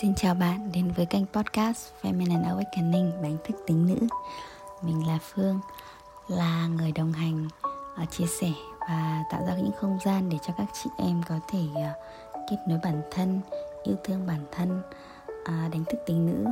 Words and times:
Xin 0.00 0.14
chào 0.14 0.34
bạn 0.34 0.72
đến 0.72 0.92
với 0.96 1.06
kênh 1.06 1.26
podcast 1.26 1.88
Feminine 2.02 2.44
Awakening 2.44 3.22
đánh 3.22 3.36
thức 3.44 3.56
tính 3.66 3.86
nữ 3.86 4.06
Mình 4.82 5.06
là 5.06 5.18
Phương, 5.22 5.60
là 6.28 6.66
người 6.66 6.92
đồng 6.92 7.12
hành 7.12 7.48
ờ, 7.96 8.04
chia 8.10 8.26
sẻ 8.40 8.52
và 8.80 9.24
tạo 9.30 9.42
ra 9.46 9.54
những 9.56 9.70
không 9.80 9.98
gian 10.04 10.28
để 10.28 10.38
cho 10.46 10.54
các 10.58 10.66
chị 10.82 10.90
em 10.98 11.22
có 11.28 11.34
thể 11.48 11.60
ờ, 11.74 11.90
kết 12.50 12.56
nối 12.68 12.78
bản 12.84 13.02
thân, 13.10 13.40
yêu 13.82 13.96
thương 14.04 14.26
bản 14.26 14.44
thân, 14.52 14.82
ờ, 15.44 15.52
đánh 15.72 15.84
thức 15.84 15.98
tính 16.06 16.26
nữ 16.26 16.50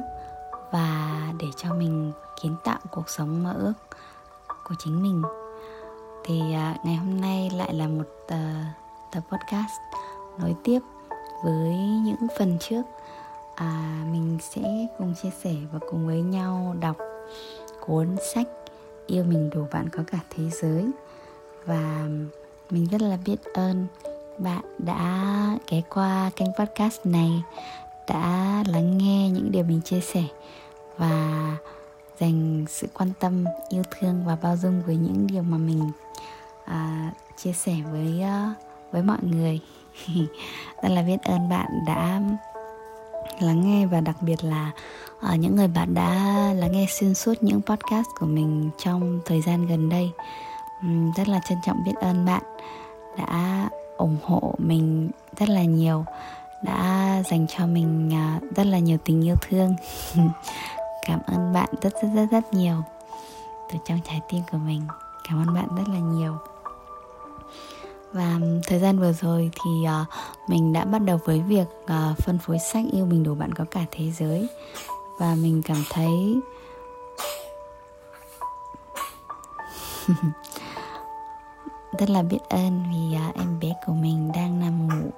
và 0.73 1.19
để 1.41 1.47
cho 1.57 1.75
mình 1.75 2.13
kiến 2.43 2.57
tạo 2.65 2.79
cuộc 2.91 3.09
sống 3.09 3.43
mơ 3.43 3.55
ước 3.59 3.73
của 4.65 4.75
chính 4.79 5.03
mình. 5.03 5.23
Thì 6.25 6.41
ngày 6.85 6.97
hôm 6.97 7.21
nay 7.21 7.51
lại 7.51 7.75
là 7.75 7.89
một 7.89 8.09
tập 9.13 9.23
podcast 9.31 9.73
nối 10.39 10.55
tiếp 10.65 10.81
với 11.45 11.77
những 12.05 12.27
phần 12.39 12.59
trước 12.61 12.83
à, 13.63 14.05
mình 14.13 14.39
sẽ 14.41 14.87
cùng 14.99 15.15
chia 15.23 15.31
sẻ 15.43 15.55
và 15.73 15.79
cùng 15.91 16.07
với 16.07 16.23
nhau 16.23 16.77
đọc 16.81 16.97
cuốn 17.81 18.17
sách 18.35 18.49
yêu 19.07 19.25
mình 19.25 19.51
đủ 19.51 19.67
bạn 19.73 19.89
có 19.89 20.03
cả 20.07 20.19
thế 20.31 20.45
giới. 20.51 20.91
Và 21.65 22.09
mình 22.71 22.87
rất 22.91 23.01
là 23.03 23.19
biết 23.25 23.45
ơn 23.55 23.87
bạn 24.39 24.65
đã 24.79 25.59
ghé 25.71 25.83
qua 25.91 26.31
kênh 26.37 26.49
podcast 26.59 27.07
này 27.07 27.43
đã 28.09 28.65
lắng 28.67 28.99
nghe 28.99 29.31
những 29.31 29.53
điều 29.53 29.65
mình 29.65 29.81
chia 29.81 30.01
sẻ 30.01 30.25
và 30.99 31.57
dành 32.21 32.65
sự 32.69 32.87
quan 32.95 33.13
tâm 33.21 33.45
yêu 33.69 33.83
thương 33.91 34.23
và 34.27 34.37
bao 34.43 34.57
dung 34.57 34.83
với 34.87 34.97
những 34.97 35.27
điều 35.27 35.43
mà 35.43 35.57
mình 35.57 35.91
à, 36.65 37.13
chia 37.37 37.53
sẻ 37.53 37.75
với 37.93 38.23
uh, 38.23 38.57
với 38.93 39.03
mọi 39.03 39.19
người. 39.23 39.61
Rất 40.83 40.89
là 40.89 41.03
biết 41.03 41.23
ơn 41.23 41.49
bạn 41.49 41.69
đã 41.87 42.21
lắng 43.41 43.61
nghe 43.65 43.87
và 43.87 44.01
đặc 44.01 44.17
biệt 44.21 44.45
là 44.45 44.71
uh, 45.33 45.39
những 45.39 45.57
người 45.57 45.69
bạn 45.69 45.95
đã 45.95 46.13
lắng 46.57 46.73
nghe 46.73 46.87
xuyên 46.91 47.15
suốt 47.15 47.43
những 47.43 47.61
podcast 47.63 48.07
của 48.19 48.27
mình 48.27 48.71
trong 48.79 49.21
thời 49.27 49.43
gian 49.43 49.67
gần 49.67 49.89
đây. 49.89 50.11
Um, 50.83 51.13
rất 51.17 51.29
là 51.29 51.41
trân 51.49 51.59
trọng 51.67 51.85
biết 51.85 51.95
ơn 52.01 52.25
bạn 52.25 52.43
đã 53.19 53.69
ủng 53.97 54.17
hộ 54.23 54.55
mình 54.59 55.11
rất 55.39 55.49
là 55.49 55.63
nhiều 55.63 56.05
đã 56.63 57.23
dành 57.31 57.47
cho 57.49 57.67
mình 57.67 58.11
uh, 58.37 58.57
rất 58.57 58.67
là 58.67 58.79
nhiều 58.79 58.99
tình 59.05 59.25
yêu 59.25 59.37
thương. 59.41 59.75
Cảm 61.07 61.21
ơn 61.27 61.53
bạn 61.53 61.69
rất 61.83 61.93
rất 62.03 62.09
rất 62.15 62.27
rất 62.31 62.55
nhiều. 62.55 62.77
Từ 63.73 63.79
trong 63.85 63.99
trái 64.05 64.21
tim 64.29 64.43
của 64.53 64.59
mình 64.59 64.83
cảm 65.29 65.49
ơn 65.49 65.55
bạn 65.55 65.69
rất 65.77 65.89
là 65.89 65.99
nhiều 65.99 66.39
và 68.13 68.39
thời 68.67 68.79
gian 68.79 68.99
vừa 68.99 69.13
rồi 69.13 69.51
thì 69.55 69.71
uh, 69.71 70.09
mình 70.49 70.73
đã 70.73 70.85
bắt 70.85 70.99
đầu 70.99 71.21
với 71.25 71.41
việc 71.41 71.67
uh, 71.85 72.19
phân 72.19 72.39
phối 72.39 72.59
sách 72.59 72.85
yêu 72.93 73.07
mình 73.07 73.23
đủ 73.23 73.35
bạn 73.35 73.53
có 73.55 73.65
cả 73.71 73.85
thế 73.91 74.11
giới. 74.11 74.49
Và 75.19 75.35
mình 75.35 75.63
cảm 75.65 75.85
thấy 75.91 76.41
rất 81.99 82.11
là 82.11 82.23
biết 82.23 82.39
ơn 82.49 82.85
vì 82.91 83.17
uh, 83.29 83.35
em 83.35 83.61
bé 83.61 83.75
của 83.87 83.93
mình 83.93 84.33
đang 84.35 84.61
nằm 84.61 84.89
ngủ. 84.89 85.11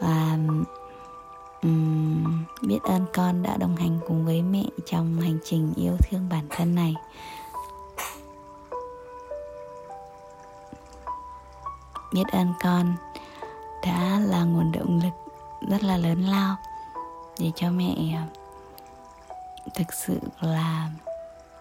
Và 0.00 0.38
um, 1.62 2.44
biết 2.62 2.78
ơn 2.82 3.06
con 3.12 3.42
đã 3.42 3.56
đồng 3.56 3.76
hành 3.76 3.98
cùng 4.08 4.24
với 4.24 4.42
mẹ 4.42 4.64
trong 4.86 5.20
hành 5.20 5.38
trình 5.44 5.72
yêu 5.76 5.96
thương 6.00 6.28
bản 6.30 6.44
thân 6.50 6.74
này. 6.74 6.94
Biết 12.16 12.28
ơn 12.32 12.52
con 12.60 12.94
đã 13.82 14.20
là 14.26 14.44
nguồn 14.44 14.72
động 14.72 15.00
lực 15.02 15.34
rất 15.70 15.82
là 15.82 15.96
lớn 15.96 16.22
lao 16.22 16.56
để 17.38 17.52
cho 17.54 17.70
mẹ 17.70 17.94
à, 18.14 18.26
thực 19.74 19.92
sự 19.92 20.18
là 20.40 20.90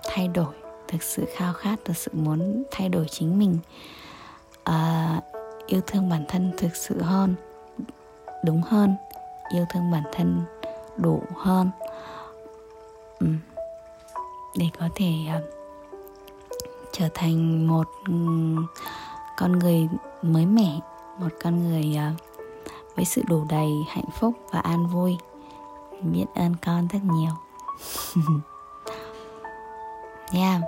thay 0.03 0.27
đổi 0.27 0.53
thực 0.87 1.03
sự 1.03 1.25
khao 1.35 1.53
khát 1.53 1.79
thực 1.85 1.97
sự 1.97 2.11
muốn 2.13 2.63
thay 2.71 2.89
đổi 2.89 3.05
chính 3.11 3.39
mình 3.39 3.57
à, 4.63 5.21
yêu 5.67 5.81
thương 5.87 6.09
bản 6.09 6.25
thân 6.27 6.51
thực 6.57 6.75
sự 6.75 7.01
hơn 7.01 7.35
đúng 8.45 8.61
hơn 8.61 8.95
yêu 9.49 9.65
thương 9.73 9.91
bản 9.91 10.03
thân 10.13 10.41
đủ 10.97 11.23
hơn 11.35 11.69
ừ. 13.19 13.27
để 14.57 14.65
có 14.79 14.89
thể 14.95 15.11
uh, 15.37 15.43
trở 16.91 17.09
thành 17.13 17.67
một 17.67 17.87
um, 18.07 18.65
con 19.37 19.59
người 19.59 19.87
mới 20.33 20.45
mẻ 20.45 20.79
một 21.19 21.29
con 21.43 21.63
người 21.63 21.97
uh, 21.97 22.21
với 22.95 23.05
sự 23.05 23.21
đủ 23.27 23.45
đầy 23.49 23.69
hạnh 23.87 24.09
phúc 24.19 24.33
và 24.51 24.59
an 24.59 24.87
vui. 24.87 25.17
Biết 26.01 26.25
ơn 26.35 26.55
con 26.65 26.87
rất 26.87 26.99
nhiều. 27.03 27.31
Yeah. 30.33 30.61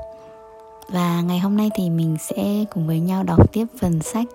Và 0.89 1.21
ngày 1.21 1.39
hôm 1.39 1.57
nay 1.57 1.69
thì 1.75 1.89
mình 1.89 2.17
sẽ 2.19 2.65
cùng 2.71 2.87
với 2.87 2.99
nhau 2.99 3.23
đọc 3.23 3.53
tiếp 3.53 3.65
phần 3.81 4.01
sách 4.01 4.27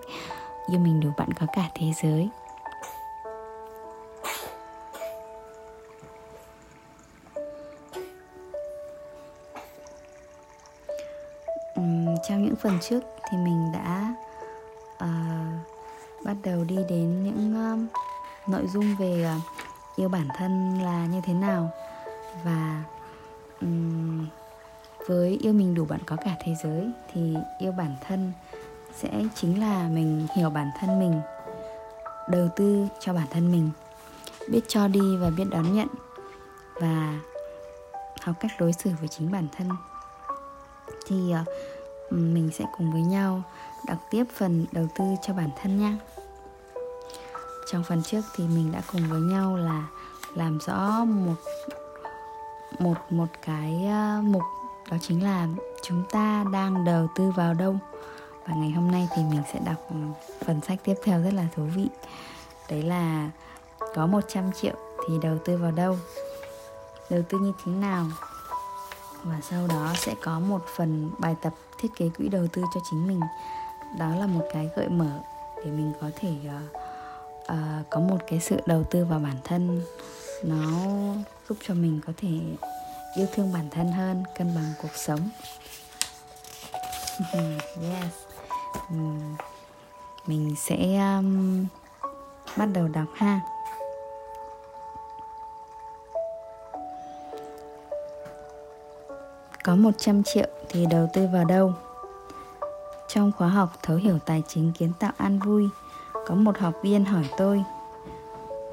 yêu 0.71 0.79
mình 0.79 0.99
đủ 0.99 1.09
bạn 1.17 1.29
có 1.39 1.45
cả 1.55 1.69
thế 1.75 1.85
giới. 2.03 2.29
Trong 12.29 12.43
những 12.43 12.55
phần 12.55 12.79
trước 12.81 13.03
thì 13.29 13.37
mình 13.37 13.71
đã 13.73 14.13
à, 14.97 15.45
bắt 16.23 16.35
đầu 16.43 16.63
đi 16.63 16.75
đến 16.89 17.23
những 17.23 17.73
uh, 17.73 17.79
nội 18.49 18.67
dung 18.67 18.95
về 18.99 19.35
uh, 19.37 19.41
yêu 19.95 20.09
bản 20.09 20.27
thân 20.37 20.79
là 20.81 21.05
như 21.05 21.21
thế 21.25 21.33
nào. 21.33 21.69
Và 22.43 22.83
um, 23.61 24.27
với 25.07 25.37
yêu 25.41 25.53
mình 25.53 25.75
đủ 25.75 25.85
bạn 25.85 25.99
có 26.05 26.15
cả 26.15 26.35
thế 26.43 26.55
giới 26.63 26.91
thì 27.13 27.35
yêu 27.59 27.71
bản 27.71 27.95
thân 28.07 28.31
sẽ 28.95 29.23
chính 29.35 29.59
là 29.59 29.87
mình 29.87 30.27
hiểu 30.35 30.49
bản 30.49 30.71
thân 30.79 30.99
mình 30.99 31.21
đầu 32.29 32.47
tư 32.55 32.87
cho 32.99 33.13
bản 33.13 33.27
thân 33.31 33.51
mình 33.51 33.69
biết 34.49 34.61
cho 34.67 34.87
đi 34.87 35.17
và 35.19 35.29
biết 35.29 35.45
đón 35.51 35.75
nhận 35.75 35.87
và 36.73 37.19
học 38.21 38.35
cách 38.39 38.51
đối 38.59 38.73
xử 38.73 38.91
với 38.99 39.07
chính 39.07 39.31
bản 39.31 39.47
thân. 39.57 39.69
Thì 41.07 41.33
uh, 41.41 41.47
mình 42.13 42.49
sẽ 42.53 42.65
cùng 42.77 42.91
với 42.91 43.01
nhau 43.01 43.43
đọc 43.87 43.97
tiếp 44.11 44.23
phần 44.37 44.65
đầu 44.71 44.87
tư 44.95 45.05
cho 45.21 45.33
bản 45.33 45.49
thân 45.61 45.79
nha 45.79 45.97
trong 47.71 47.83
phần 47.83 48.03
trước 48.03 48.21
thì 48.35 48.47
mình 48.47 48.71
đã 48.71 48.81
cùng 48.91 49.01
với 49.09 49.21
nhau 49.21 49.55
là 49.55 49.87
làm 50.35 50.59
rõ 50.67 51.05
một 51.05 51.35
một 52.79 52.97
một 53.09 53.25
cái 53.45 53.85
ờ, 53.85 54.21
mục, 54.23 54.41
đó 54.91 54.97
chính 55.01 55.23
là 55.23 55.47
chúng 55.83 56.03
ta 56.11 56.45
đang 56.53 56.85
đầu 56.85 57.07
tư 57.15 57.31
vào 57.31 57.53
đâu. 57.53 57.77
Và 58.47 58.55
ngày 58.55 58.71
hôm 58.71 58.91
nay 58.91 59.07
thì 59.15 59.23
mình 59.23 59.41
sẽ 59.53 59.59
đọc 59.65 59.89
phần 60.45 60.61
sách 60.61 60.79
tiếp 60.83 60.95
theo 61.03 61.23
rất 61.23 61.33
là 61.33 61.47
thú 61.55 61.63
vị. 61.75 61.87
Đấy 62.69 62.83
là 62.83 63.29
có 63.95 64.07
100 64.07 64.51
triệu 64.51 64.75
thì 65.07 65.17
đầu 65.21 65.37
tư 65.45 65.57
vào 65.57 65.71
đâu? 65.71 65.97
Đầu 67.09 67.21
tư 67.29 67.37
như 67.39 67.53
thế 67.65 67.71
nào? 67.71 68.05
Và 69.23 69.39
sau 69.49 69.67
đó 69.67 69.93
sẽ 69.95 70.15
có 70.23 70.39
một 70.39 70.65
phần 70.75 71.11
bài 71.19 71.35
tập 71.41 71.53
thiết 71.77 71.87
kế 71.97 72.09
quỹ 72.09 72.29
đầu 72.29 72.47
tư 72.53 72.61
cho 72.73 72.81
chính 72.89 73.07
mình. 73.07 73.19
Đó 73.99 74.15
là 74.15 74.27
một 74.27 74.47
cái 74.53 74.69
gợi 74.75 74.89
mở 74.89 75.19
để 75.57 75.71
mình 75.71 75.93
có 76.01 76.09
thể 76.15 76.35
uh, 76.47 76.77
uh, 77.51 77.89
có 77.89 77.99
một 77.99 78.17
cái 78.27 78.39
sự 78.39 78.59
đầu 78.65 78.83
tư 78.83 79.05
vào 79.05 79.19
bản 79.19 79.37
thân. 79.43 79.81
Nó 80.43 80.65
giúp 81.49 81.57
cho 81.67 81.73
mình 81.73 81.99
có 82.07 82.13
thể 82.17 82.39
yêu 83.15 83.27
thương 83.33 83.53
bản 83.53 83.69
thân 83.71 83.91
hơn 83.91 84.23
cân 84.37 84.55
bằng 84.55 84.73
cuộc 84.81 84.95
sống. 84.95 85.29
Yes. 87.81 88.13
Mình 90.27 90.55
sẽ 90.57 90.75
um, 91.17 91.65
bắt 92.57 92.65
đầu 92.73 92.87
đọc 92.87 93.07
ha. 93.15 93.41
Có 99.63 99.75
100 99.75 100.23
triệu 100.23 100.47
thì 100.69 100.85
đầu 100.85 101.09
tư 101.13 101.27
vào 101.33 101.45
đâu 101.45 101.73
trong 103.07 103.31
khóa 103.31 103.47
học 103.47 103.69
thấu 103.83 103.97
hiểu 103.97 104.19
tài 104.25 104.43
chính 104.47 104.71
kiến 104.77 104.91
tạo 104.99 105.11
an 105.17 105.39
vui, 105.39 105.69
có 106.27 106.35
một 106.35 106.57
học 106.57 106.73
viên 106.83 107.05
hỏi 107.05 107.23
tôi 107.37 107.63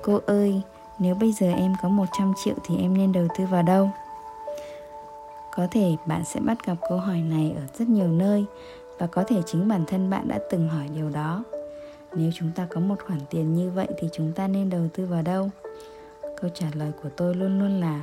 Cô 0.02 0.20
ơi, 0.26 0.62
nếu 0.98 1.14
bây 1.14 1.32
giờ 1.32 1.52
em 1.52 1.74
có 1.82 1.88
100 1.88 2.32
triệu 2.44 2.54
thì 2.64 2.76
em 2.76 2.96
nên 2.96 3.12
đầu 3.12 3.26
tư 3.38 3.44
vào 3.50 3.62
đâu? 3.62 3.90
Có 5.56 5.66
thể 5.70 5.96
bạn 6.06 6.24
sẽ 6.24 6.40
bắt 6.40 6.66
gặp 6.66 6.74
câu 6.88 6.98
hỏi 6.98 7.18
này 7.18 7.52
ở 7.56 7.62
rất 7.78 7.88
nhiều 7.88 8.08
nơi 8.08 8.44
và 8.98 9.06
có 9.06 9.24
thể 9.28 9.42
chính 9.46 9.68
bản 9.68 9.84
thân 9.86 10.10
bạn 10.10 10.28
đã 10.28 10.38
từng 10.50 10.68
hỏi 10.68 10.88
điều 10.94 11.10
đó. 11.10 11.44
Nếu 12.14 12.30
chúng 12.34 12.50
ta 12.54 12.66
có 12.70 12.80
một 12.80 12.96
khoản 13.06 13.20
tiền 13.30 13.54
như 13.54 13.70
vậy 13.70 13.88
thì 13.98 14.08
chúng 14.12 14.32
ta 14.32 14.48
nên 14.48 14.70
đầu 14.70 14.88
tư 14.94 15.06
vào 15.06 15.22
đâu? 15.22 15.50
Câu 16.40 16.50
trả 16.54 16.66
lời 16.74 16.92
của 17.02 17.08
tôi 17.16 17.34
luôn 17.34 17.58
luôn 17.58 17.80
là 17.80 18.00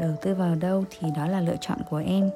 đầu 0.00 0.10
tư 0.22 0.34
vào 0.34 0.54
đâu 0.54 0.84
thì 0.90 1.08
đó 1.16 1.26
là 1.26 1.40
lựa 1.40 1.56
chọn 1.60 1.78
của 1.90 2.02
em. 2.06 2.30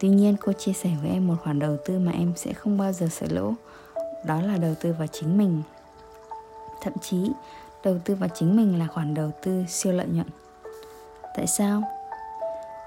Tuy 0.00 0.08
nhiên, 0.08 0.36
cô 0.40 0.52
chia 0.52 0.72
sẻ 0.72 0.90
với 1.02 1.10
em 1.10 1.26
một 1.26 1.34
khoản 1.42 1.58
đầu 1.58 1.76
tư 1.84 1.98
mà 1.98 2.12
em 2.12 2.32
sẽ 2.36 2.52
không 2.52 2.78
bao 2.78 2.92
giờ 2.92 3.06
sợ 3.10 3.26
lỗ. 3.30 3.52
Đó 4.24 4.40
là 4.40 4.56
đầu 4.56 4.74
tư 4.80 4.94
vào 4.98 5.06
chính 5.12 5.38
mình. 5.38 5.62
Thậm 6.82 6.92
chí, 7.02 7.30
đầu 7.84 7.98
tư 8.04 8.14
vào 8.14 8.28
chính 8.34 8.56
mình 8.56 8.78
là 8.78 8.86
khoản 8.86 9.14
đầu 9.14 9.30
tư 9.42 9.64
siêu 9.68 9.92
lợi 9.92 10.06
nhuận. 10.06 10.26
Tại 11.36 11.46
sao? 11.46 11.82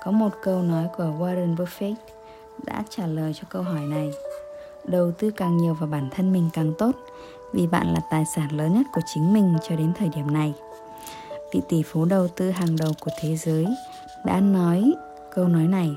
Có 0.03 0.11
một 0.11 0.29
câu 0.41 0.61
nói 0.61 0.87
của 0.97 1.03
warren 1.03 1.55
buffett 1.55 1.95
đã 2.65 2.83
trả 2.89 3.07
lời 3.07 3.33
cho 3.33 3.43
câu 3.49 3.61
hỏi 3.61 3.81
này. 3.81 4.11
Đầu 4.83 5.11
tư 5.11 5.31
càng 5.31 5.57
nhiều 5.57 5.73
vào 5.73 5.89
bản 5.89 6.09
thân 6.11 6.33
mình 6.33 6.49
càng 6.53 6.73
tốt, 6.77 6.91
vì 7.53 7.67
bạn 7.67 7.93
là 7.93 7.99
tài 8.09 8.23
sản 8.35 8.57
lớn 8.57 8.73
nhất 8.73 8.85
của 8.93 9.01
chính 9.13 9.33
mình 9.33 9.55
cho 9.69 9.75
đến 9.75 9.93
thời 9.97 10.09
điểm 10.09 10.33
này. 10.33 10.53
Vị 11.53 11.61
tỷ 11.69 11.83
phú 11.83 12.05
đầu 12.05 12.27
tư 12.27 12.49
hàng 12.49 12.75
đầu 12.75 12.91
của 12.99 13.11
thế 13.21 13.37
giới 13.37 13.65
đã 14.25 14.39
nói 14.39 14.93
câu 15.35 15.47
nói 15.47 15.67
này. 15.67 15.95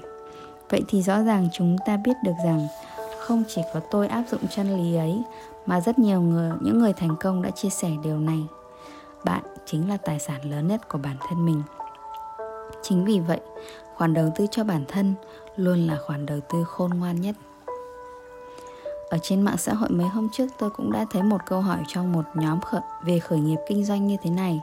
Vậy 0.71 0.83
thì 0.89 1.03
rõ 1.03 1.23
ràng 1.23 1.49
chúng 1.53 1.77
ta 1.87 1.97
biết 1.97 2.17
được 2.25 2.33
rằng 2.45 2.67
không 3.19 3.43
chỉ 3.49 3.63
có 3.75 3.81
tôi 3.91 4.09
áp 4.09 4.25
dụng 4.31 4.41
chân 4.51 4.77
lý 4.77 4.97
ấy 4.97 5.23
mà 5.67 5.81
rất 5.81 5.99
nhiều 5.99 6.21
người 6.21 6.53
những 6.61 6.79
người 6.79 6.93
thành 6.93 7.17
công 7.21 7.43
đã 7.43 7.51
chia 7.51 7.69
sẻ 7.71 7.91
điều 8.05 8.19
này. 8.19 8.47
Bạn 9.25 9.43
chính 9.67 9.89
là 9.89 9.97
tài 9.97 10.19
sản 10.19 10.51
lớn 10.51 10.69
nhất 10.69 10.89
của 10.89 10.99
bản 10.99 11.17
thân 11.29 11.47
mình. 11.47 11.63
Chính 12.83 13.05
vì 13.05 13.21
vậy 13.21 13.41
khoản 13.97 14.15
đầu 14.15 14.31
tư 14.37 14.47
cho 14.51 14.65
bản 14.65 14.85
thân 14.89 15.15
luôn 15.57 15.79
là 15.79 15.97
khoản 16.07 16.27
đầu 16.27 16.41
tư 16.41 16.65
khôn 16.65 16.91
ngoan 16.91 17.21
nhất. 17.21 17.35
Ở 19.11 19.19
trên 19.23 19.43
mạng 19.43 19.57
xã 19.57 19.75
hội 19.75 19.89
mấy 19.91 20.09
hôm 20.09 20.29
trước 20.33 20.47
tôi 20.59 20.71
cũng 20.71 20.93
đã 20.93 21.07
thấy 21.11 21.23
một 21.23 21.41
câu 21.47 21.61
hỏi 21.61 21.79
trong 21.89 22.13
một 22.13 22.25
nhóm 22.35 22.61
khởi, 22.61 22.81
về 23.05 23.19
khởi 23.19 23.39
nghiệp 23.39 23.59
kinh 23.69 23.85
doanh 23.85 24.07
như 24.07 24.17
thế 24.23 24.31
này. 24.31 24.61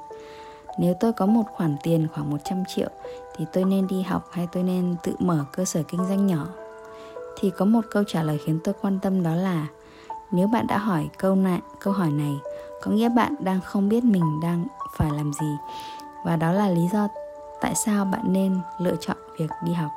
Nếu 0.80 0.94
tôi 1.00 1.14
có 1.14 1.26
một 1.26 1.44
khoản 1.54 1.76
tiền 1.84 2.08
khoảng 2.14 2.30
100 2.30 2.64
triệu 2.68 2.90
thì 3.38 3.46
tôi 3.54 3.64
nên 3.64 3.88
đi 3.88 4.02
học 4.02 4.30
hay 4.32 4.48
tôi 4.52 4.64
nên 4.64 4.96
tự 5.04 5.16
mở 5.20 5.46
cơ 5.52 5.66
sở 5.66 5.84
kinh 5.84 6.06
doanh 6.06 6.28
nhỏ? 6.28 6.48
Thì 7.40 7.52
có 7.58 7.66
một 7.66 7.82
câu 7.92 8.04
trả 8.04 8.24
lời 8.24 8.40
khiến 8.46 8.60
tôi 8.64 8.76
quan 8.82 9.00
tâm 9.00 9.24
đó 9.24 9.36
là 9.36 9.68
nếu 10.32 10.48
bạn 10.48 10.68
đã 10.68 10.78
hỏi 10.78 11.10
câu 11.18 11.36
này, 11.36 11.60
câu 11.80 11.94
hỏi 11.94 12.12
này 12.12 12.34
có 12.82 12.92
nghĩa 12.92 13.10
bạn 13.10 13.36
đang 13.40 13.62
không 13.62 13.90
biết 13.90 14.04
mình 14.04 14.40
đang 14.44 14.68
phải 14.98 15.12
làm 15.12 15.32
gì 15.34 15.56
và 16.26 16.36
đó 16.36 16.52
là 16.52 16.70
lý 16.70 16.82
do 16.94 17.08
tại 17.62 17.76
sao 17.76 18.06
bạn 18.06 18.34
nên 18.34 18.60
lựa 18.80 18.96
chọn 19.00 19.18
việc 19.40 19.50
đi 19.66 19.74
học. 19.74 19.92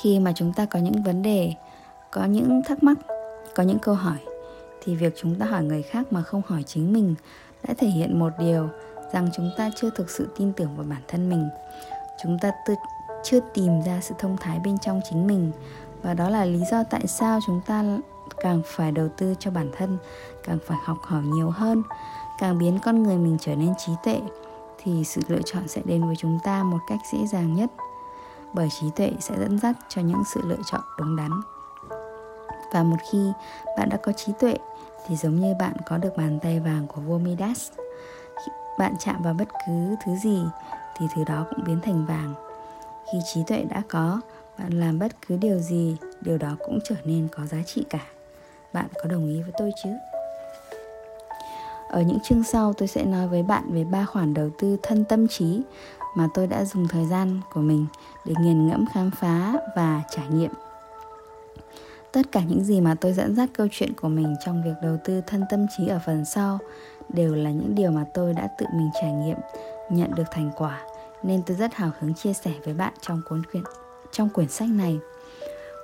Khi 0.00 0.18
mà 0.18 0.32
chúng 0.36 0.52
ta 0.52 0.66
có 0.66 0.78
những 0.78 1.02
vấn 1.02 1.22
đề, 1.22 1.54
có 2.10 2.24
những 2.24 2.62
thắc 2.66 2.82
mắc, 2.82 2.98
có 3.54 3.62
những 3.62 3.78
câu 3.78 3.94
hỏi 3.94 4.18
thì 4.82 4.94
việc 4.94 5.14
chúng 5.16 5.34
ta 5.34 5.46
hỏi 5.46 5.64
người 5.64 5.82
khác 5.82 6.12
mà 6.12 6.22
không 6.22 6.42
hỏi 6.46 6.62
chính 6.62 6.92
mình 6.92 7.14
đã 7.68 7.74
thể 7.78 7.86
hiện 7.86 8.18
một 8.18 8.32
điều 8.38 8.68
rằng 9.14 9.28
chúng 9.36 9.50
ta 9.56 9.70
chưa 9.76 9.90
thực 9.90 10.10
sự 10.10 10.28
tin 10.36 10.52
tưởng 10.52 10.76
vào 10.76 10.86
bản 10.90 11.02
thân 11.08 11.30
mình. 11.30 11.48
Chúng 12.22 12.38
ta 12.38 12.52
tự, 12.66 12.74
chưa 13.24 13.40
tìm 13.54 13.82
ra 13.82 14.00
sự 14.00 14.14
thông 14.18 14.36
thái 14.36 14.60
bên 14.64 14.78
trong 14.78 15.00
chính 15.10 15.26
mình. 15.26 15.52
Và 16.02 16.14
đó 16.14 16.30
là 16.30 16.44
lý 16.44 16.60
do 16.70 16.84
tại 16.90 17.06
sao 17.06 17.38
chúng 17.46 17.60
ta 17.66 17.84
càng 18.42 18.62
phải 18.66 18.92
đầu 18.92 19.08
tư 19.16 19.34
cho 19.38 19.50
bản 19.50 19.70
thân 19.76 19.98
càng 20.44 20.58
phải 20.66 20.78
học 20.84 20.98
hỏi 21.02 21.22
nhiều 21.22 21.50
hơn. 21.50 21.82
Càng 22.38 22.58
biến 22.58 22.78
con 22.84 23.02
người 23.02 23.16
mình 23.16 23.36
trở 23.40 23.54
nên 23.54 23.74
trí 23.78 23.92
tuệ 24.04 24.20
thì 24.82 25.04
sự 25.04 25.20
lựa 25.28 25.42
chọn 25.44 25.68
sẽ 25.68 25.82
đến 25.84 26.06
với 26.06 26.16
chúng 26.18 26.38
ta 26.44 26.62
một 26.62 26.78
cách 26.88 26.98
dễ 27.12 27.18
dàng 27.32 27.54
nhất. 27.54 27.70
Bởi 28.52 28.68
trí 28.80 28.86
tuệ 28.96 29.12
sẽ 29.20 29.34
dẫn 29.38 29.58
dắt 29.58 29.76
cho 29.88 30.02
những 30.02 30.22
sự 30.34 30.40
lựa 30.44 30.62
chọn 30.70 30.80
đúng 30.98 31.16
đắn. 31.16 31.30
Và 32.72 32.82
một 32.82 32.96
khi 33.12 33.32
bạn 33.78 33.88
đã 33.88 33.96
có 33.96 34.12
trí 34.12 34.32
tuệ 34.40 34.56
thì 35.06 35.16
giống 35.16 35.40
như 35.40 35.54
bạn 35.58 35.76
có 35.86 35.98
được 35.98 36.16
bàn 36.16 36.38
tay 36.42 36.60
vàng 36.60 36.86
của 36.86 37.00
vua 37.00 37.18
Midas 37.18 37.70
bạn 38.78 38.94
chạm 38.98 39.22
vào 39.22 39.34
bất 39.34 39.48
cứ 39.66 39.96
thứ 40.04 40.16
gì 40.16 40.42
thì 40.98 41.06
thứ 41.14 41.24
đó 41.24 41.46
cũng 41.50 41.64
biến 41.64 41.80
thành 41.80 42.06
vàng. 42.06 42.34
Khi 43.12 43.18
trí 43.34 43.42
tuệ 43.46 43.64
đã 43.70 43.82
có, 43.88 44.20
bạn 44.58 44.72
làm 44.72 44.98
bất 44.98 45.12
cứ 45.26 45.36
điều 45.36 45.58
gì, 45.58 45.96
điều 46.20 46.38
đó 46.38 46.56
cũng 46.58 46.78
trở 46.84 46.96
nên 47.04 47.28
có 47.32 47.46
giá 47.46 47.58
trị 47.66 47.84
cả. 47.90 48.06
Bạn 48.72 48.86
có 49.02 49.08
đồng 49.08 49.28
ý 49.28 49.42
với 49.42 49.52
tôi 49.58 49.70
chứ? 49.84 49.90
Ở 51.88 52.02
những 52.02 52.18
chương 52.20 52.44
sau, 52.44 52.72
tôi 52.72 52.88
sẽ 52.88 53.04
nói 53.04 53.28
với 53.28 53.42
bạn 53.42 53.64
về 53.72 53.84
ba 53.84 54.04
khoản 54.04 54.34
đầu 54.34 54.50
tư 54.58 54.76
thân 54.82 55.04
tâm 55.04 55.28
trí 55.28 55.62
mà 56.16 56.28
tôi 56.34 56.46
đã 56.46 56.64
dùng 56.64 56.88
thời 56.88 57.06
gian 57.06 57.40
của 57.52 57.60
mình 57.60 57.86
để 58.24 58.34
nghiền 58.40 58.68
ngẫm, 58.68 58.84
khám 58.92 59.10
phá 59.10 59.54
và 59.76 60.02
trải 60.10 60.26
nghiệm. 60.28 60.50
Tất 62.12 62.32
cả 62.32 62.40
những 62.48 62.64
gì 62.64 62.80
mà 62.80 62.94
tôi 63.00 63.12
dẫn 63.12 63.36
dắt 63.36 63.50
câu 63.52 63.66
chuyện 63.70 63.92
của 63.94 64.08
mình 64.08 64.34
trong 64.44 64.62
việc 64.62 64.74
đầu 64.82 64.96
tư 65.04 65.20
thân 65.26 65.44
tâm 65.50 65.66
trí 65.76 65.88
ở 65.88 66.00
phần 66.06 66.24
sau 66.24 66.58
đều 67.08 67.34
là 67.34 67.50
những 67.50 67.74
điều 67.74 67.90
mà 67.90 68.04
tôi 68.14 68.32
đã 68.32 68.48
tự 68.58 68.66
mình 68.74 68.90
trải 69.00 69.12
nghiệm, 69.12 69.36
nhận 69.90 70.14
được 70.14 70.24
thành 70.30 70.50
quả, 70.56 70.80
nên 71.22 71.42
tôi 71.42 71.56
rất 71.56 71.74
hào 71.74 71.90
hứng 72.00 72.14
chia 72.14 72.32
sẻ 72.32 72.52
với 72.64 72.74
bạn 72.74 72.92
trong 73.00 73.22
cuốn 73.28 73.42
quyển, 73.52 73.62
trong 74.12 74.28
quyển 74.28 74.48
sách 74.48 74.68
này. 74.68 74.98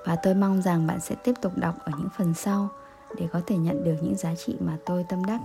Và 0.06 0.16
tôi 0.16 0.34
mong 0.34 0.62
rằng 0.62 0.86
bạn 0.86 1.00
sẽ 1.00 1.14
tiếp 1.24 1.32
tục 1.40 1.52
đọc 1.56 1.74
ở 1.84 1.92
những 1.98 2.08
phần 2.18 2.34
sau 2.34 2.68
để 3.16 3.28
có 3.32 3.40
thể 3.46 3.56
nhận 3.56 3.84
được 3.84 3.96
những 4.00 4.16
giá 4.16 4.34
trị 4.34 4.56
mà 4.60 4.76
tôi 4.86 5.04
tâm 5.08 5.24
đắc. 5.24 5.40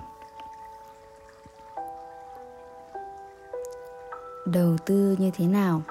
Đầu 4.45 4.77
tư 4.86 5.16
như 5.19 5.31
thế 5.38 5.48
nào? 5.48 5.81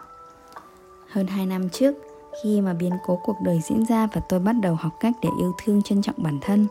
Hơn 1.08 1.26
2 1.26 1.46
năm 1.46 1.70
trước, 1.70 1.94
khi 2.42 2.60
mà 2.60 2.74
biến 2.74 2.92
cố 3.06 3.18
cuộc 3.24 3.36
đời 3.44 3.60
diễn 3.68 3.84
ra 3.86 4.08
và 4.12 4.20
tôi 4.28 4.40
bắt 4.40 4.56
đầu 4.62 4.74
học 4.74 4.92
cách 5.00 5.12
để 5.22 5.28
yêu 5.40 5.54
thương, 5.64 5.82
trân 5.82 6.02
trọng 6.02 6.14
bản 6.18 6.38
thân, 6.42 6.66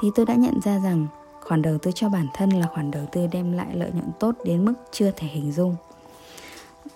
thì 0.00 0.08
tôi 0.14 0.26
đã 0.26 0.34
nhận 0.34 0.60
ra 0.64 0.78
rằng 0.78 1.06
khoản 1.50 1.62
đầu 1.62 1.78
tư 1.78 1.90
cho 1.94 2.08
bản 2.08 2.26
thân 2.34 2.50
là 2.50 2.66
khoản 2.66 2.90
đầu 2.90 3.06
tư 3.12 3.26
đem 3.32 3.52
lại 3.52 3.66
lợi 3.72 3.90
nhuận 3.92 4.10
tốt 4.18 4.34
đến 4.44 4.64
mức 4.64 4.72
chưa 4.90 5.10
thể 5.10 5.26
hình 5.26 5.52
dung. 5.52 5.76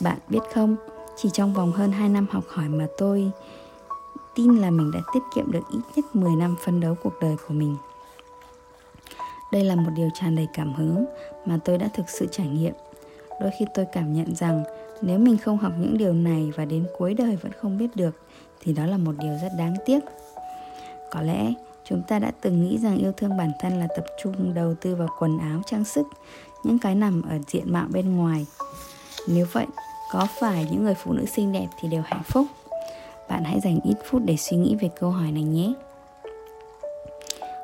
Bạn 0.00 0.18
biết 0.28 0.38
không, 0.54 0.76
chỉ 1.16 1.28
trong 1.32 1.54
vòng 1.54 1.72
hơn 1.72 1.92
2 1.92 2.08
năm 2.08 2.26
học 2.30 2.44
hỏi 2.48 2.68
mà 2.68 2.86
tôi 2.98 3.30
tin 4.34 4.56
là 4.56 4.70
mình 4.70 4.90
đã 4.94 5.00
tiết 5.14 5.20
kiệm 5.34 5.52
được 5.52 5.60
ít 5.70 5.80
nhất 5.96 6.04
10 6.16 6.36
năm 6.36 6.56
phân 6.64 6.80
đấu 6.80 6.94
cuộc 7.02 7.12
đời 7.20 7.36
của 7.48 7.54
mình. 7.54 7.76
Đây 9.52 9.64
là 9.64 9.74
một 9.74 9.90
điều 9.96 10.08
tràn 10.14 10.36
đầy 10.36 10.48
cảm 10.54 10.74
hứng 10.74 11.04
mà 11.44 11.58
tôi 11.64 11.78
đã 11.78 11.88
thực 11.94 12.08
sự 12.08 12.26
trải 12.30 12.46
nghiệm. 12.46 12.74
Đôi 13.40 13.50
khi 13.58 13.66
tôi 13.74 13.86
cảm 13.92 14.14
nhận 14.14 14.34
rằng 14.34 14.64
nếu 15.00 15.18
mình 15.18 15.38
không 15.38 15.58
học 15.58 15.72
những 15.78 15.98
điều 15.98 16.12
này 16.12 16.52
và 16.56 16.64
đến 16.64 16.86
cuối 16.98 17.14
đời 17.14 17.36
vẫn 17.36 17.52
không 17.60 17.78
biết 17.78 17.88
được 17.94 18.16
thì 18.60 18.72
đó 18.72 18.86
là 18.86 18.96
một 18.96 19.12
điều 19.18 19.32
rất 19.42 19.50
đáng 19.58 19.74
tiếc. 19.86 20.00
Có 21.10 21.20
lẽ 21.20 21.52
chúng 21.84 22.02
ta 22.02 22.18
đã 22.18 22.32
từng 22.40 22.62
nghĩ 22.62 22.78
rằng 22.78 22.98
yêu 22.98 23.12
thương 23.16 23.36
bản 23.36 23.52
thân 23.60 23.78
là 23.78 23.86
tập 23.96 24.04
trung 24.22 24.54
đầu 24.54 24.74
tư 24.80 24.94
vào 24.94 25.08
quần 25.18 25.38
áo, 25.38 25.60
trang 25.66 25.84
sức, 25.84 26.06
những 26.64 26.78
cái 26.78 26.94
nằm 26.94 27.22
ở 27.22 27.38
diện 27.46 27.72
mạo 27.72 27.86
bên 27.92 28.16
ngoài. 28.16 28.46
Nếu 29.28 29.46
vậy, 29.52 29.66
có 30.12 30.26
phải 30.40 30.68
những 30.70 30.84
người 30.84 30.94
phụ 30.94 31.12
nữ 31.12 31.24
xinh 31.26 31.52
đẹp 31.52 31.66
thì 31.80 31.88
đều 31.88 32.02
hạnh 32.04 32.22
phúc? 32.24 32.46
Bạn 33.28 33.44
hãy 33.44 33.60
dành 33.60 33.80
ít 33.84 33.96
phút 34.10 34.22
để 34.24 34.36
suy 34.36 34.56
nghĩ 34.56 34.76
về 34.80 34.90
câu 35.00 35.10
hỏi 35.10 35.32
này 35.32 35.42
nhé. 35.42 35.72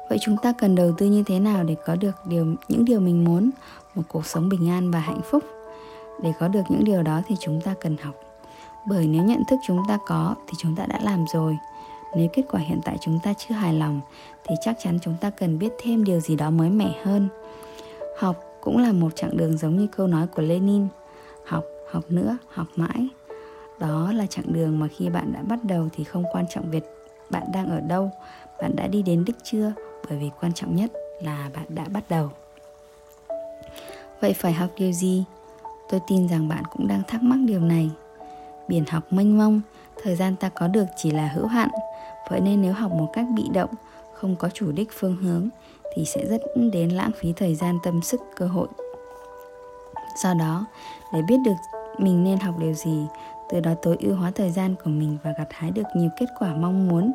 Vậy 0.08 0.19
chúng 0.20 0.37
ta 0.43 0.52
cần 0.52 0.75
đầu 0.75 0.93
tư 0.99 1.06
như 1.06 1.22
thế 1.26 1.40
nào 1.40 1.64
để 1.64 1.76
có 1.87 1.96
được 1.96 2.26
điều, 2.26 2.46
những 2.69 2.84
điều 2.84 3.00
mình 3.00 3.25
muốn, 3.25 3.50
một 3.94 4.02
cuộc 4.08 4.26
sống 4.26 4.49
bình 4.49 4.70
an 4.70 4.90
và 4.90 4.99
hạnh 4.99 5.20
phúc? 5.31 5.44
Để 6.22 6.32
có 6.41 6.48
được 6.48 6.62
những 6.69 6.84
điều 6.84 7.03
đó 7.03 7.22
thì 7.27 7.34
chúng 7.41 7.60
ta 7.60 7.74
cần 7.81 7.96
học. 7.96 8.15
Bởi 8.89 9.06
nếu 9.06 9.24
nhận 9.24 9.43
thức 9.48 9.56
chúng 9.67 9.82
ta 9.89 9.98
có, 10.06 10.34
thì 10.46 10.55
chúng 10.58 10.77
ta 10.77 10.86
đã 10.86 10.98
làm 11.03 11.24
rồi 11.32 11.56
nếu 12.17 12.29
kết 12.32 12.43
quả 12.50 12.60
hiện 12.60 12.81
tại 12.84 12.96
chúng 13.00 13.19
ta 13.22 13.34
chưa 13.38 13.55
hài 13.55 13.74
lòng, 13.74 14.00
thì 14.44 14.55
chắc 14.60 14.76
chắn 14.82 14.98
chúng 15.02 15.17
ta 15.20 15.31
cần 15.31 15.58
biết 15.58 15.72
thêm 15.82 16.05
điều 16.05 16.20
gì 16.20 16.36
đó 16.36 16.50
mới 16.50 16.70
mẻ 16.70 16.93
hơn. 17.05 17.29
Học 18.19 18.36
cũng 18.60 18.79
là 18.79 18.93
một 18.93 19.17
chặng 19.17 19.36
đường 19.36 19.56
giống 19.56 19.76
như 19.76 19.86
câu 19.86 20.06
nói 20.06 20.26
của 20.26 20.43
lenin, 20.43 20.86
học 21.44 21.64
học 21.93 22.05
nữa, 22.08 22.36
học 22.48 22.67
mãi. 22.76 23.08
Đó 23.79 24.12
là 24.12 24.26
chặng 24.26 24.52
đường 24.52 24.79
mà 24.79 24.88
khi 24.88 25.08
bạn 25.08 25.32
đã 25.32 25.43
bắt 25.43 25.64
đầu 25.64 25.88
thì 25.93 26.05
không 26.05 26.24
quan 26.32 26.44
trọng 26.50 26.70
việc 26.70 26.84
bạn 27.31 27.43
đang 27.52 27.70
ở 27.70 27.81
đâu, 27.81 28.10
bạn 28.62 28.76
đã 28.76 28.86
đi 28.86 29.02
đến 29.02 29.24
đích 29.24 29.36
chưa, 29.43 29.72
bởi 30.08 30.19
vì 30.19 30.31
quan 30.40 30.52
trọng 30.52 30.76
nhất 30.76 30.93
là 31.22 31.50
bạn 31.55 31.67
đã 31.69 31.84
bắt 31.88 32.05
đầu. 32.08 32.31
Vậy 34.20 34.32
phải 34.32 34.52
học 34.52 34.70
điều 34.76 34.93
gì? 34.93 35.24
Tôi 35.90 36.00
tin 36.08 36.29
rằng 36.29 36.48
bạn 36.48 36.64
cũng 36.70 36.88
đang 36.88 37.02
thắc 37.08 37.22
mắc 37.22 37.38
điều 37.46 37.60
này. 37.60 37.90
Biển 38.69 38.84
học 38.88 39.12
mênh 39.12 39.38
mông, 39.38 39.60
thời 40.02 40.17
gian 40.17 40.36
ta 40.36 40.48
có 40.48 40.69
được 40.69 40.84
chỉ 40.96 41.10
là 41.10 41.29
hữu 41.29 41.46
hạn 41.46 41.69
vậy 42.31 42.41
nên 42.41 42.63
nếu 42.63 42.72
học 42.72 42.93
một 42.93 43.10
cách 43.13 43.27
bị 43.34 43.49
động, 43.53 43.70
không 44.15 44.37
có 44.37 44.49
chủ 44.49 44.72
đích 44.72 44.89
phương 44.93 45.17
hướng, 45.17 45.49
thì 45.94 46.05
sẽ 46.05 46.27
rất 46.27 46.41
đến 46.72 46.91
lãng 46.91 47.10
phí 47.20 47.32
thời 47.32 47.55
gian, 47.55 47.79
tâm 47.82 48.03
sức, 48.03 48.20
cơ 48.37 48.46
hội 48.46 48.69
do 50.22 50.34
đó, 50.34 50.67
để 51.13 51.22
biết 51.29 51.37
được 51.44 51.56
mình 51.99 52.25
nên 52.25 52.39
học 52.39 52.55
điều 52.58 52.75
gì, 52.75 53.06
từ 53.51 53.60
đó 53.60 53.75
tối 53.82 53.96
ưu 54.01 54.15
hóa 54.15 54.31
thời 54.34 54.51
gian 54.51 54.75
của 54.84 54.91
mình 54.91 55.19
và 55.22 55.32
gặt 55.39 55.49
hái 55.51 55.70
được 55.70 55.87
nhiều 55.94 56.10
kết 56.20 56.27
quả 56.39 56.55
mong 56.55 56.89
muốn, 56.89 57.13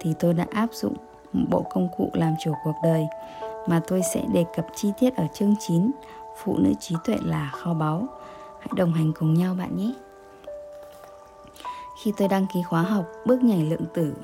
thì 0.00 0.14
tôi 0.18 0.34
đã 0.34 0.46
áp 0.50 0.68
dụng 0.72 0.94
bộ 1.50 1.64
công 1.70 1.88
cụ 1.96 2.10
làm 2.12 2.34
chủ 2.44 2.52
cuộc 2.64 2.74
đời 2.82 3.06
mà 3.66 3.80
tôi 3.88 4.02
sẽ 4.14 4.24
đề 4.32 4.44
cập 4.56 4.66
chi 4.74 4.92
tiết 5.00 5.16
ở 5.16 5.26
chương 5.34 5.54
9 5.60 5.90
Phụ 6.44 6.58
nữ 6.58 6.72
trí 6.80 6.96
tuệ 7.04 7.16
là 7.24 7.50
kho 7.52 7.74
báu. 7.74 8.06
Hãy 8.58 8.68
đồng 8.76 8.92
hành 8.92 9.12
cùng 9.18 9.34
nhau 9.34 9.54
bạn 9.58 9.76
nhé. 9.76 9.92
Khi 12.02 12.12
tôi 12.16 12.28
đăng 12.28 12.46
ký 12.54 12.62
khóa 12.62 12.82
học, 12.82 13.04
bước 13.26 13.44
nhảy 13.44 13.64
lượng 13.64 13.84
tử 13.94 14.14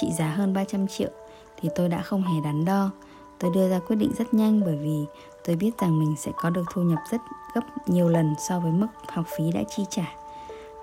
trị 0.00 0.12
giá 0.12 0.26
hơn 0.26 0.54
300 0.54 0.86
triệu 0.86 1.10
thì 1.56 1.68
tôi 1.74 1.88
đã 1.88 2.02
không 2.02 2.22
hề 2.22 2.40
đắn 2.44 2.64
đo. 2.64 2.90
Tôi 3.38 3.50
đưa 3.54 3.70
ra 3.70 3.78
quyết 3.78 3.96
định 3.96 4.12
rất 4.18 4.34
nhanh 4.34 4.60
bởi 4.64 4.76
vì 4.76 5.04
tôi 5.44 5.56
biết 5.56 5.70
rằng 5.78 5.98
mình 5.98 6.14
sẽ 6.18 6.32
có 6.36 6.50
được 6.50 6.64
thu 6.72 6.82
nhập 6.82 6.98
rất 7.10 7.20
gấp 7.54 7.60
nhiều 7.86 8.08
lần 8.08 8.34
so 8.48 8.60
với 8.60 8.72
mức 8.72 8.86
học 9.08 9.24
phí 9.36 9.52
đã 9.52 9.60
chi 9.68 9.84
trả. 9.90 10.14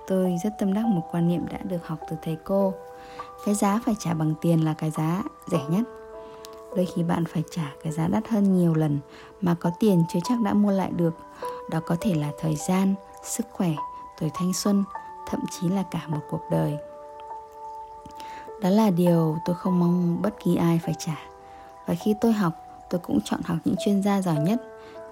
Tôi 0.08 0.36
rất 0.44 0.50
tâm 0.60 0.74
đắc 0.74 0.86
một 0.86 1.02
quan 1.12 1.28
niệm 1.28 1.48
đã 1.52 1.58
được 1.64 1.88
học 1.88 2.00
từ 2.10 2.16
thầy 2.24 2.38
cô. 2.44 2.74
Cái 3.46 3.56
giá 3.56 3.82
phải 3.86 3.96
trả 4.00 4.14
bằng 4.14 4.34
tiền 4.42 4.66
là 4.66 4.74
cái 4.74 4.92
giá 4.92 5.24
rẻ 5.48 5.62
nhất. 5.70 5.84
đôi 6.76 6.86
khi 6.96 7.04
bạn 7.04 7.26
phải 7.26 7.44
trả 7.52 7.74
cái 7.84 7.94
giá 7.94 8.08
đắt 8.08 8.28
hơn 8.28 8.58
nhiều 8.58 8.74
lần 8.74 9.00
mà 9.42 9.56
có 9.60 9.72
tiền 9.80 10.04
chưa 10.10 10.20
chắc 10.24 10.42
đã 10.42 10.54
mua 10.54 10.72
lại 10.72 10.92
được 10.92 11.14
đó 11.70 11.80
có 11.86 11.96
thể 12.02 12.14
là 12.16 12.32
thời 12.40 12.56
gian, 12.56 12.96
sức 13.24 13.46
khỏe, 13.52 13.72
tuổi 14.20 14.32
thanh 14.34 14.54
xuân, 14.54 14.84
thậm 15.28 15.40
chí 15.52 15.70
là 15.70 15.84
cả 15.92 16.02
một 16.08 16.22
cuộc 16.30 16.42
đời 16.52 16.78
đó 18.62 18.70
là 18.70 18.90
điều 18.90 19.38
tôi 19.46 19.56
không 19.56 19.80
mong 19.80 20.22
bất 20.22 20.34
kỳ 20.44 20.56
ai 20.56 20.80
phải 20.86 20.96
trả. 21.00 21.18
Và 21.86 21.96
khi 21.96 22.16
tôi 22.22 22.34
học, 22.34 22.54
tôi 22.90 23.02
cũng 23.04 23.20
chọn 23.24 23.40
học 23.46 23.58
những 23.66 23.76
chuyên 23.86 24.04
gia 24.04 24.22
giỏi 24.22 24.36
nhất, 24.36 24.62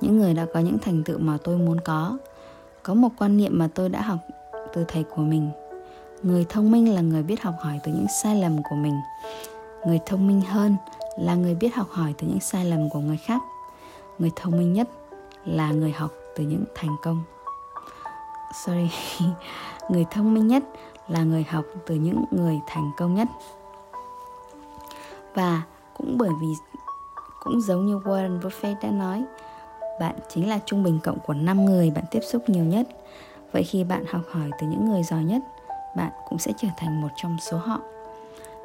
những 0.01 0.17
người 0.17 0.33
đã 0.33 0.45
có 0.53 0.59
những 0.59 0.77
thành 0.79 1.03
tựu 1.03 1.17
mà 1.17 1.37
tôi 1.43 1.57
muốn 1.57 1.79
có. 1.79 2.17
Có 2.83 2.93
một 2.93 3.09
quan 3.17 3.37
niệm 3.37 3.51
mà 3.59 3.67
tôi 3.75 3.89
đã 3.89 4.01
học 4.01 4.19
từ 4.73 4.85
thầy 4.87 5.03
của 5.03 5.21
mình. 5.21 5.49
Người 6.23 6.45
thông 6.49 6.71
minh 6.71 6.93
là 6.93 7.01
người 7.01 7.23
biết 7.23 7.41
học 7.41 7.55
hỏi 7.59 7.79
từ 7.83 7.91
những 7.91 8.07
sai 8.23 8.35
lầm 8.35 8.63
của 8.63 8.75
mình. 8.75 8.99
Người 9.85 9.99
thông 10.05 10.27
minh 10.27 10.41
hơn 10.41 10.75
là 11.19 11.35
người 11.35 11.55
biết 11.55 11.75
học 11.75 11.87
hỏi 11.89 12.13
từ 12.17 12.27
những 12.27 12.39
sai 12.39 12.65
lầm 12.65 12.89
của 12.89 12.99
người 12.99 13.17
khác. 13.17 13.41
Người 14.19 14.31
thông 14.35 14.57
minh 14.57 14.73
nhất 14.73 14.89
là 15.45 15.71
người 15.71 15.91
học 15.91 16.11
từ 16.35 16.43
những 16.43 16.63
thành 16.75 16.95
công. 17.03 17.23
Sorry. 18.65 18.89
Người 19.89 20.05
thông 20.11 20.33
minh 20.33 20.47
nhất 20.47 20.63
là 21.07 21.23
người 21.23 21.43
học 21.43 21.65
từ 21.85 21.95
những 21.95 22.25
người 22.31 22.59
thành 22.67 22.91
công 22.97 23.15
nhất. 23.15 23.27
Và 25.33 25.63
cũng 25.97 26.17
bởi 26.17 26.29
vì, 26.41 26.47
cũng 27.43 27.61
giống 27.61 27.85
như 27.85 27.97
Warren 27.97 28.39
Buffett 28.39 28.75
đã 28.81 28.89
nói, 28.89 29.23
bạn 29.99 30.15
chính 30.29 30.49
là 30.49 30.59
trung 30.65 30.83
bình 30.83 30.99
cộng 31.03 31.19
của 31.19 31.33
5 31.33 31.65
người 31.65 31.91
bạn 31.91 32.03
tiếp 32.11 32.21
xúc 32.23 32.49
nhiều 32.49 32.63
nhất. 32.63 32.87
Vậy 33.51 33.63
khi 33.63 33.83
bạn 33.83 34.05
học 34.09 34.21
hỏi 34.31 34.49
từ 34.59 34.67
những 34.67 34.89
người 34.89 35.03
giỏi 35.03 35.23
nhất, 35.23 35.41
bạn 35.95 36.11
cũng 36.29 36.39
sẽ 36.39 36.51
trở 36.57 36.67
thành 36.77 37.01
một 37.01 37.09
trong 37.15 37.37
số 37.41 37.57
họ. 37.57 37.79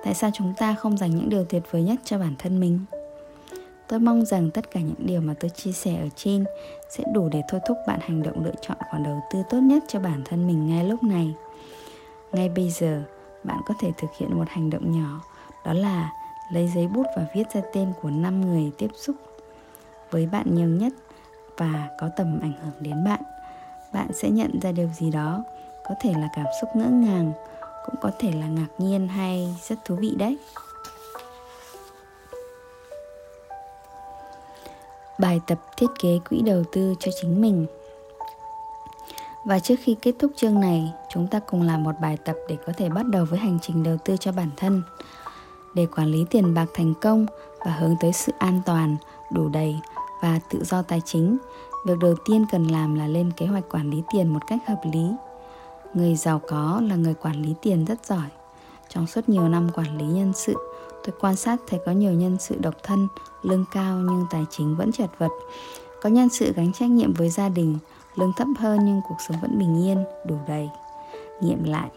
Tại 0.05 0.15
sao 0.15 0.31
chúng 0.35 0.55
ta 0.55 0.75
không 0.75 0.97
dành 0.97 1.11
những 1.11 1.29
điều 1.29 1.45
tuyệt 1.45 1.63
vời 1.71 1.83
nhất 1.83 2.01
cho 2.05 2.19
bản 2.19 2.35
thân 2.39 2.61
mình? 2.61 2.85
Tôi 3.89 4.01
mong 4.01 4.25
rằng 4.25 4.51
tất 4.51 4.71
cả 4.71 4.81
những 4.81 5.07
điều 5.07 5.21
mà 5.21 5.35
tôi 5.41 5.51
chia 5.51 5.73
sẻ 5.73 5.97
ở 5.97 6.09
trên 6.17 6.45
sẽ 6.91 7.05
đủ 7.15 7.29
để 7.29 7.43
thôi 7.49 7.61
thúc 7.69 7.77
bạn 7.87 8.01
hành 8.03 8.23
động 8.23 8.45
lựa 8.45 8.55
chọn 8.61 8.77
khoản 8.91 9.03
đầu 9.03 9.21
tư 9.33 9.43
tốt 9.51 9.59
nhất 9.59 9.85
cho 9.89 10.01
bản 10.01 10.23
thân 10.25 10.47
mình 10.47 10.69
ngay 10.69 10.85
lúc 10.85 11.03
này 11.03 11.35
ngay 12.33 12.49
bây 12.49 12.71
giờ, 12.71 13.03
bạn 13.45 13.61
có 13.67 13.75
thể 13.81 13.93
thực 13.99 14.11
hiện 14.19 14.39
một 14.39 14.45
hành 14.49 14.71
động 14.71 14.93
nhỏ, 14.93 15.21
đó 15.65 15.73
là 15.73 16.11
lấy 16.53 16.71
giấy 16.75 16.87
bút 16.87 17.07
và 17.17 17.27
viết 17.35 17.45
ra 17.55 17.61
tên 17.73 17.93
của 18.03 18.11
5 18.11 18.41
người 18.41 18.73
tiếp 18.79 18.91
xúc 18.95 19.17
với 20.11 20.27
bạn 20.27 20.55
nhiều 20.55 20.69
nhất 20.69 20.93
và 21.57 21.89
có 22.01 22.09
tầm 22.17 22.41
ảnh 22.43 22.53
hưởng 22.63 22.75
đến 22.81 23.05
bạn. 23.05 23.21
Bạn 23.93 24.13
sẽ 24.13 24.31
nhận 24.31 24.61
ra 24.63 24.73
điều 24.73 24.89
gì 24.89 25.11
đó, 25.11 25.45
có 25.85 25.95
thể 26.01 26.13
là 26.13 26.29
cảm 26.37 26.47
xúc 26.61 26.71
ngỡ 26.77 26.87
ngàng, 26.87 27.33
cũng 27.87 27.95
có 28.01 28.11
thể 28.19 28.33
là 28.33 28.47
ngạc 28.47 28.69
nhiên 28.79 29.09
hay 29.09 29.57
rất 29.69 29.79
thú 29.85 29.95
vị 29.95 30.15
đấy. 30.19 30.39
Bài 35.19 35.41
tập 35.47 35.59
thiết 35.77 35.87
kế 36.01 36.19
quỹ 36.29 36.43
đầu 36.43 36.63
tư 36.73 36.95
cho 37.01 37.11
chính 37.21 37.41
mình 37.41 37.67
và 39.45 39.59
trước 39.59 39.75
khi 39.83 39.97
kết 40.03 40.15
thúc 40.19 40.33
chương 40.37 40.61
này, 40.61 40.93
chúng 41.15 41.27
ta 41.27 41.39
cùng 41.39 41.63
làm 41.63 41.85
một 41.85 41.93
bài 42.03 42.17
tập 42.25 42.37
để 42.49 42.57
có 42.67 42.73
thể 42.77 42.89
bắt 42.89 43.07
đầu 43.07 43.25
với 43.25 43.39
hành 43.39 43.59
trình 43.63 43.83
đầu 43.83 43.97
tư 44.05 44.17
cho 44.17 44.33
bản 44.33 44.51
thân. 44.57 44.83
Để 45.75 45.87
quản 45.97 46.07
lý 46.07 46.25
tiền 46.31 46.55
bạc 46.55 46.67
thành 46.75 46.95
công 47.01 47.27
và 47.59 47.71
hướng 47.71 47.95
tới 48.01 48.13
sự 48.13 48.33
an 48.39 48.61
toàn, 48.67 48.97
đủ 49.33 49.49
đầy 49.49 49.77
và 50.23 50.41
tự 50.51 50.65
do 50.65 50.83
tài 50.83 51.01
chính, 51.05 51.39
việc 51.87 51.99
đầu 52.01 52.15
tiên 52.25 52.47
cần 52.53 52.67
làm 52.67 52.95
là 52.95 53.07
lên 53.07 53.31
kế 53.37 53.47
hoạch 53.47 53.65
quản 53.71 53.91
lý 53.91 54.03
tiền 54.13 54.29
một 54.29 54.41
cách 54.47 54.59
hợp 54.67 54.81
lý. 54.93 55.13
Người 55.95 56.17
giàu 56.17 56.41
có 56.49 56.83
là 56.85 56.97
người 56.97 57.15
quản 57.15 57.43
lý 57.43 57.55
tiền 57.63 57.85
rất 57.85 58.07
giỏi. 58.07 58.29
Trong 58.89 59.07
suốt 59.07 59.29
nhiều 59.29 59.49
năm 59.49 59.69
quản 59.75 59.99
lý 59.99 60.05
nhân 60.05 60.33
sự, 60.35 60.57
tôi 61.05 61.15
quan 61.21 61.37
sát 61.37 61.61
thấy 61.67 61.81
có 61.87 61.93
nhiều 61.93 62.13
nhân 62.13 62.37
sự 62.41 62.57
độc 62.59 62.75
thân, 62.83 63.09
lương 63.43 63.65
cao 63.73 63.99
nhưng 63.99 64.27
tài 64.31 64.45
chính 64.51 64.77
vẫn 64.77 64.93
chật 64.93 65.11
vật. 65.19 65.31
Có 66.03 66.11
nhân 66.11 66.29
sự 66.29 66.53
gánh 66.53 66.73
trách 66.73 66.91
nhiệm 66.91 67.13
với 67.13 67.29
gia 67.29 67.49
đình 67.49 67.79
lương 68.15 68.33
thấp 68.37 68.49
hơn 68.59 68.79
nhưng 68.85 69.01
cuộc 69.09 69.17
sống 69.29 69.37
vẫn 69.41 69.59
bình 69.59 69.85
yên, 69.85 70.05
đủ 70.25 70.37
đầy. 70.49 70.71
Nghiệm 71.41 71.65
lại, 71.65 71.91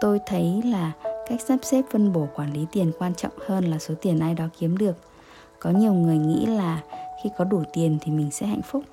tôi 0.00 0.20
thấy 0.26 0.62
là 0.64 0.92
cách 1.28 1.40
sắp 1.48 1.56
xếp 1.62 1.82
phân 1.90 2.12
bổ 2.12 2.28
quản 2.34 2.52
lý 2.52 2.66
tiền 2.72 2.92
quan 2.98 3.14
trọng 3.14 3.32
hơn 3.46 3.64
là 3.64 3.78
số 3.78 3.94
tiền 4.00 4.18
ai 4.18 4.34
đó 4.34 4.44
kiếm 4.58 4.78
được. 4.78 4.96
Có 5.58 5.70
nhiều 5.70 5.92
người 5.92 6.18
nghĩ 6.18 6.46
là 6.46 6.82
khi 7.22 7.30
có 7.38 7.44
đủ 7.44 7.62
tiền 7.72 7.98
thì 8.00 8.12
mình 8.12 8.30
sẽ 8.30 8.46
hạnh 8.46 8.62
phúc. 8.62 8.84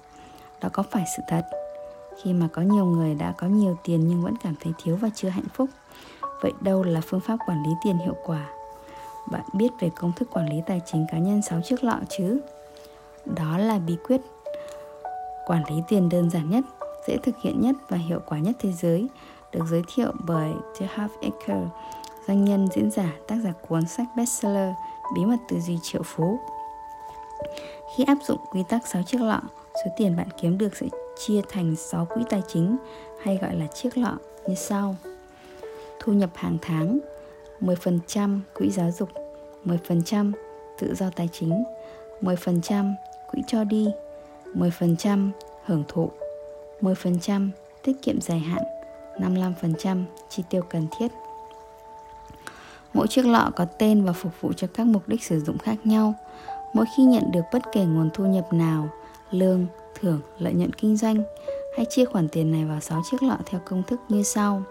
Đó 0.61 0.69
có 0.73 0.83
phải 0.91 1.03
sự 1.17 1.23
thật? 1.27 1.45
Khi 2.23 2.33
mà 2.33 2.47
có 2.53 2.61
nhiều 2.61 2.85
người 2.85 3.15
đã 3.15 3.33
có 3.37 3.47
nhiều 3.47 3.77
tiền 3.83 4.07
nhưng 4.07 4.21
vẫn 4.21 4.33
cảm 4.43 4.55
thấy 4.63 4.73
thiếu 4.83 4.95
và 4.95 5.09
chưa 5.15 5.29
hạnh 5.29 5.47
phúc, 5.53 5.69
vậy 6.41 6.51
đâu 6.61 6.83
là 6.83 7.01
phương 7.01 7.19
pháp 7.19 7.37
quản 7.47 7.63
lý 7.63 7.71
tiền 7.83 7.97
hiệu 7.97 8.15
quả? 8.25 8.49
Bạn 9.31 9.43
biết 9.53 9.69
về 9.79 9.89
công 9.95 10.11
thức 10.15 10.29
quản 10.33 10.49
lý 10.49 10.61
tài 10.65 10.81
chính 10.85 11.05
cá 11.11 11.17
nhân 11.17 11.41
6 11.41 11.61
chiếc 11.61 11.83
lọ 11.83 11.99
chứ? 12.09 12.39
Đó 13.25 13.57
là 13.57 13.79
bí 13.79 13.97
quyết 14.07 14.21
quản 15.45 15.63
lý 15.69 15.75
tiền 15.87 16.09
đơn 16.09 16.29
giản 16.29 16.49
nhất, 16.49 16.63
dễ 17.07 17.17
thực 17.17 17.35
hiện 17.41 17.61
nhất 17.61 17.75
và 17.89 17.97
hiệu 17.97 18.19
quả 18.25 18.39
nhất 18.39 18.55
thế 18.59 18.71
giới 18.71 19.07
được 19.51 19.65
giới 19.71 19.81
thiệu 19.95 20.11
bởi 20.25 20.51
The 20.79 20.87
Half 20.95 21.09
Acre, 21.21 21.67
doanh 22.27 22.45
nhân, 22.45 22.67
diễn 22.75 22.91
giả, 22.91 23.13
tác 23.27 23.35
giả 23.43 23.53
cuốn 23.67 23.87
sách 23.87 24.07
bestseller 24.17 24.73
bí 25.15 25.25
mật 25.25 25.37
tư 25.49 25.59
duy 25.59 25.77
triệu 25.83 26.01
phú 26.03 26.39
khi 27.95 28.03
áp 28.03 28.17
dụng 28.27 28.39
quy 28.51 28.63
tắc 28.69 28.87
6 28.87 29.03
chiếc 29.03 29.21
lọ, 29.21 29.41
số 29.85 29.91
tiền 29.97 30.15
bạn 30.15 30.27
kiếm 30.41 30.57
được 30.57 30.75
sẽ 30.75 30.87
chia 31.17 31.41
thành 31.49 31.75
6 31.75 32.05
quỹ 32.05 32.23
tài 32.29 32.41
chính, 32.47 32.77
hay 33.21 33.37
gọi 33.41 33.55
là 33.55 33.67
chiếc 33.67 33.97
lọ, 33.97 34.17
như 34.47 34.55
sau. 34.55 34.95
Thu 35.99 36.13
nhập 36.13 36.29
hàng 36.35 36.57
tháng 36.61 36.99
10% 37.61 38.39
quỹ 38.53 38.69
giáo 38.69 38.91
dục 38.91 39.09
10% 39.65 40.31
tự 40.79 40.95
do 40.95 41.09
tài 41.15 41.29
chính 41.31 41.63
10% 42.21 42.93
quỹ 43.31 43.41
cho 43.47 43.63
đi 43.63 43.87
10% 44.55 45.29
hưởng 45.65 45.83
thụ 45.87 46.09
10% 46.81 47.49
tiết 47.83 48.01
kiệm 48.01 48.21
dài 48.21 48.39
hạn 48.39 48.63
55% 49.17 50.03
chi 50.29 50.43
tiêu 50.49 50.61
cần 50.69 50.87
thiết. 50.99 51.07
Mỗi 52.93 53.07
chiếc 53.07 53.25
lọ 53.25 53.51
có 53.55 53.65
tên 53.65 54.05
và 54.05 54.13
phục 54.13 54.41
vụ 54.41 54.53
cho 54.53 54.67
các 54.73 54.87
mục 54.87 55.03
đích 55.07 55.23
sử 55.23 55.39
dụng 55.39 55.57
khác 55.57 55.75
nhau. 55.83 56.13
Mỗi 56.73 56.85
khi 56.97 57.03
nhận 57.03 57.31
được 57.31 57.41
bất 57.53 57.61
kể 57.71 57.85
nguồn 57.85 58.09
thu 58.13 58.25
nhập 58.25 58.53
nào 58.53 58.89
Lương, 59.31 59.65
thưởng, 59.99 60.19
lợi 60.39 60.53
nhuận 60.53 60.73
kinh 60.73 60.97
doanh 60.97 61.23
Hãy 61.77 61.85
chia 61.85 62.05
khoản 62.05 62.27
tiền 62.27 62.51
này 62.51 62.65
vào 62.65 62.79
6 62.79 63.01
chiếc 63.11 63.23
lọ 63.23 63.37
theo 63.45 63.61
công 63.65 63.83
thức 63.83 63.99
như 64.09 64.23
sau. 64.23 64.63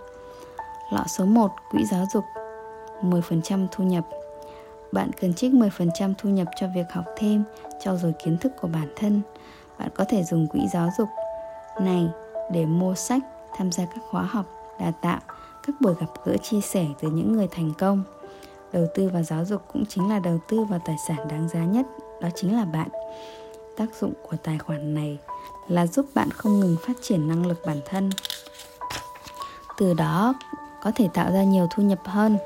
Lọ 0.92 1.04
số 1.18 1.24
1 1.24 1.50
Quỹ 1.70 1.84
giáo 1.84 2.04
dục 2.14 2.24
10% 3.02 3.66
thu 3.72 3.84
nhập. 3.84 4.04
Bạn 4.92 5.10
cần 5.20 5.34
trích 5.34 5.52
10% 5.52 6.14
thu 6.18 6.28
nhập 6.28 6.48
cho 6.56 6.66
việc 6.74 6.86
học 6.92 7.04
thêm, 7.16 7.44
trau 7.84 7.96
dồi 7.96 8.12
kiến 8.24 8.38
thức 8.38 8.52
của 8.60 8.68
bản 8.68 8.88
thân. 8.96 9.20
Bạn 9.82 9.90
có 9.94 10.04
thể 10.04 10.24
dùng 10.24 10.46
quỹ 10.46 10.68
giáo 10.72 10.88
dục 10.98 11.08
này 11.80 12.08
để 12.50 12.66
mua 12.66 12.94
sách, 12.94 13.22
tham 13.56 13.72
gia 13.72 13.84
các 13.84 14.00
khóa 14.10 14.22
học, 14.22 14.46
đào 14.80 14.92
tạo, 15.00 15.20
các 15.66 15.76
buổi 15.80 15.94
gặp 16.00 16.06
gỡ 16.24 16.36
chia 16.36 16.60
sẻ 16.60 16.86
từ 17.00 17.10
những 17.10 17.32
người 17.32 17.48
thành 17.50 17.72
công. 17.78 18.02
Đầu 18.72 18.86
tư 18.94 19.10
vào 19.12 19.22
giáo 19.22 19.44
dục 19.44 19.62
cũng 19.72 19.86
chính 19.86 20.08
là 20.08 20.18
đầu 20.18 20.38
tư 20.48 20.64
vào 20.64 20.80
tài 20.84 20.96
sản 21.08 21.28
đáng 21.28 21.48
giá 21.48 21.64
nhất 21.64 21.86
đó 22.20 22.28
chính 22.34 22.56
là 22.56 22.64
bạn. 22.64 22.88
Tác 23.76 23.86
dụng 24.00 24.12
của 24.22 24.36
tài 24.42 24.58
khoản 24.58 24.94
này 24.94 25.18
là 25.68 25.86
giúp 25.86 26.06
bạn 26.14 26.30
không 26.30 26.60
ngừng 26.60 26.76
phát 26.86 26.96
triển 27.02 27.28
năng 27.28 27.46
lực 27.46 27.62
bản 27.66 27.80
thân. 27.84 28.10
Từ 29.78 29.94
đó 29.94 30.34
có 30.82 30.92
thể 30.94 31.08
tạo 31.14 31.32
ra 31.32 31.42
nhiều 31.42 31.66
thu 31.70 31.82
nhập 31.82 32.00
hơn 32.04 32.36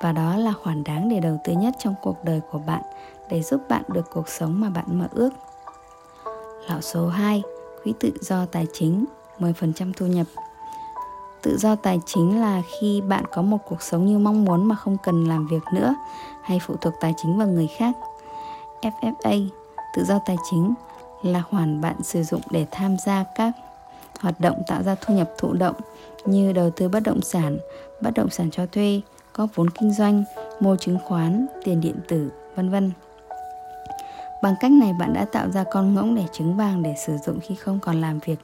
và 0.00 0.12
đó 0.12 0.36
là 0.36 0.52
khoản 0.52 0.84
đáng 0.84 1.08
để 1.08 1.20
đầu 1.20 1.38
tư 1.44 1.52
nhất 1.52 1.74
trong 1.78 1.94
cuộc 2.02 2.24
đời 2.24 2.40
của 2.50 2.58
bạn 2.58 2.82
để 3.30 3.42
giúp 3.42 3.60
bạn 3.68 3.82
được 3.88 4.10
cuộc 4.12 4.28
sống 4.28 4.60
mà 4.60 4.70
bạn 4.70 4.84
mơ 4.88 5.08
ước 5.10 5.30
lão 6.68 6.80
số 6.80 7.08
2, 7.08 7.42
quỹ 7.84 7.92
tự 8.00 8.12
do 8.20 8.46
tài 8.46 8.66
chính, 8.72 9.04
10% 9.38 9.92
thu 9.96 10.06
nhập. 10.06 10.26
Tự 11.42 11.56
do 11.58 11.74
tài 11.74 12.00
chính 12.06 12.40
là 12.40 12.62
khi 12.80 13.00
bạn 13.00 13.24
có 13.32 13.42
một 13.42 13.58
cuộc 13.68 13.82
sống 13.82 14.06
như 14.06 14.18
mong 14.18 14.44
muốn 14.44 14.68
mà 14.68 14.74
không 14.76 14.96
cần 15.04 15.24
làm 15.24 15.46
việc 15.46 15.62
nữa 15.74 15.94
hay 16.42 16.60
phụ 16.66 16.76
thuộc 16.80 16.94
tài 17.00 17.14
chính 17.16 17.38
vào 17.38 17.48
người 17.48 17.68
khác. 17.78 17.96
FFA, 18.82 19.46
tự 19.96 20.04
do 20.04 20.18
tài 20.26 20.36
chính 20.50 20.74
là 21.22 21.42
khoản 21.42 21.80
bạn 21.80 22.02
sử 22.02 22.22
dụng 22.22 22.40
để 22.50 22.66
tham 22.70 22.96
gia 23.06 23.24
các 23.34 23.52
hoạt 24.20 24.40
động 24.40 24.62
tạo 24.66 24.82
ra 24.82 24.96
thu 25.00 25.14
nhập 25.14 25.30
thụ 25.38 25.52
động 25.52 25.76
như 26.24 26.52
đầu 26.52 26.70
tư 26.70 26.88
bất 26.88 27.02
động 27.02 27.22
sản, 27.22 27.58
bất 28.00 28.10
động 28.14 28.30
sản 28.30 28.50
cho 28.50 28.66
thuê, 28.66 29.00
góp 29.34 29.50
vốn 29.54 29.70
kinh 29.70 29.92
doanh, 29.92 30.24
mua 30.60 30.76
chứng 30.76 30.98
khoán, 31.04 31.46
tiền 31.64 31.80
điện 31.80 31.96
tử, 32.08 32.30
vân 32.54 32.70
vân. 32.70 32.90
Bằng 34.42 34.54
cách 34.60 34.70
này 34.70 34.92
bạn 34.92 35.12
đã 35.12 35.24
tạo 35.24 35.50
ra 35.50 35.64
con 35.70 35.94
ngỗng 35.94 36.14
để 36.14 36.24
trứng 36.32 36.56
vàng 36.56 36.82
để 36.82 36.94
sử 37.06 37.16
dụng 37.16 37.40
khi 37.40 37.54
không 37.54 37.78
còn 37.80 38.00
làm 38.00 38.18
việc. 38.18 38.38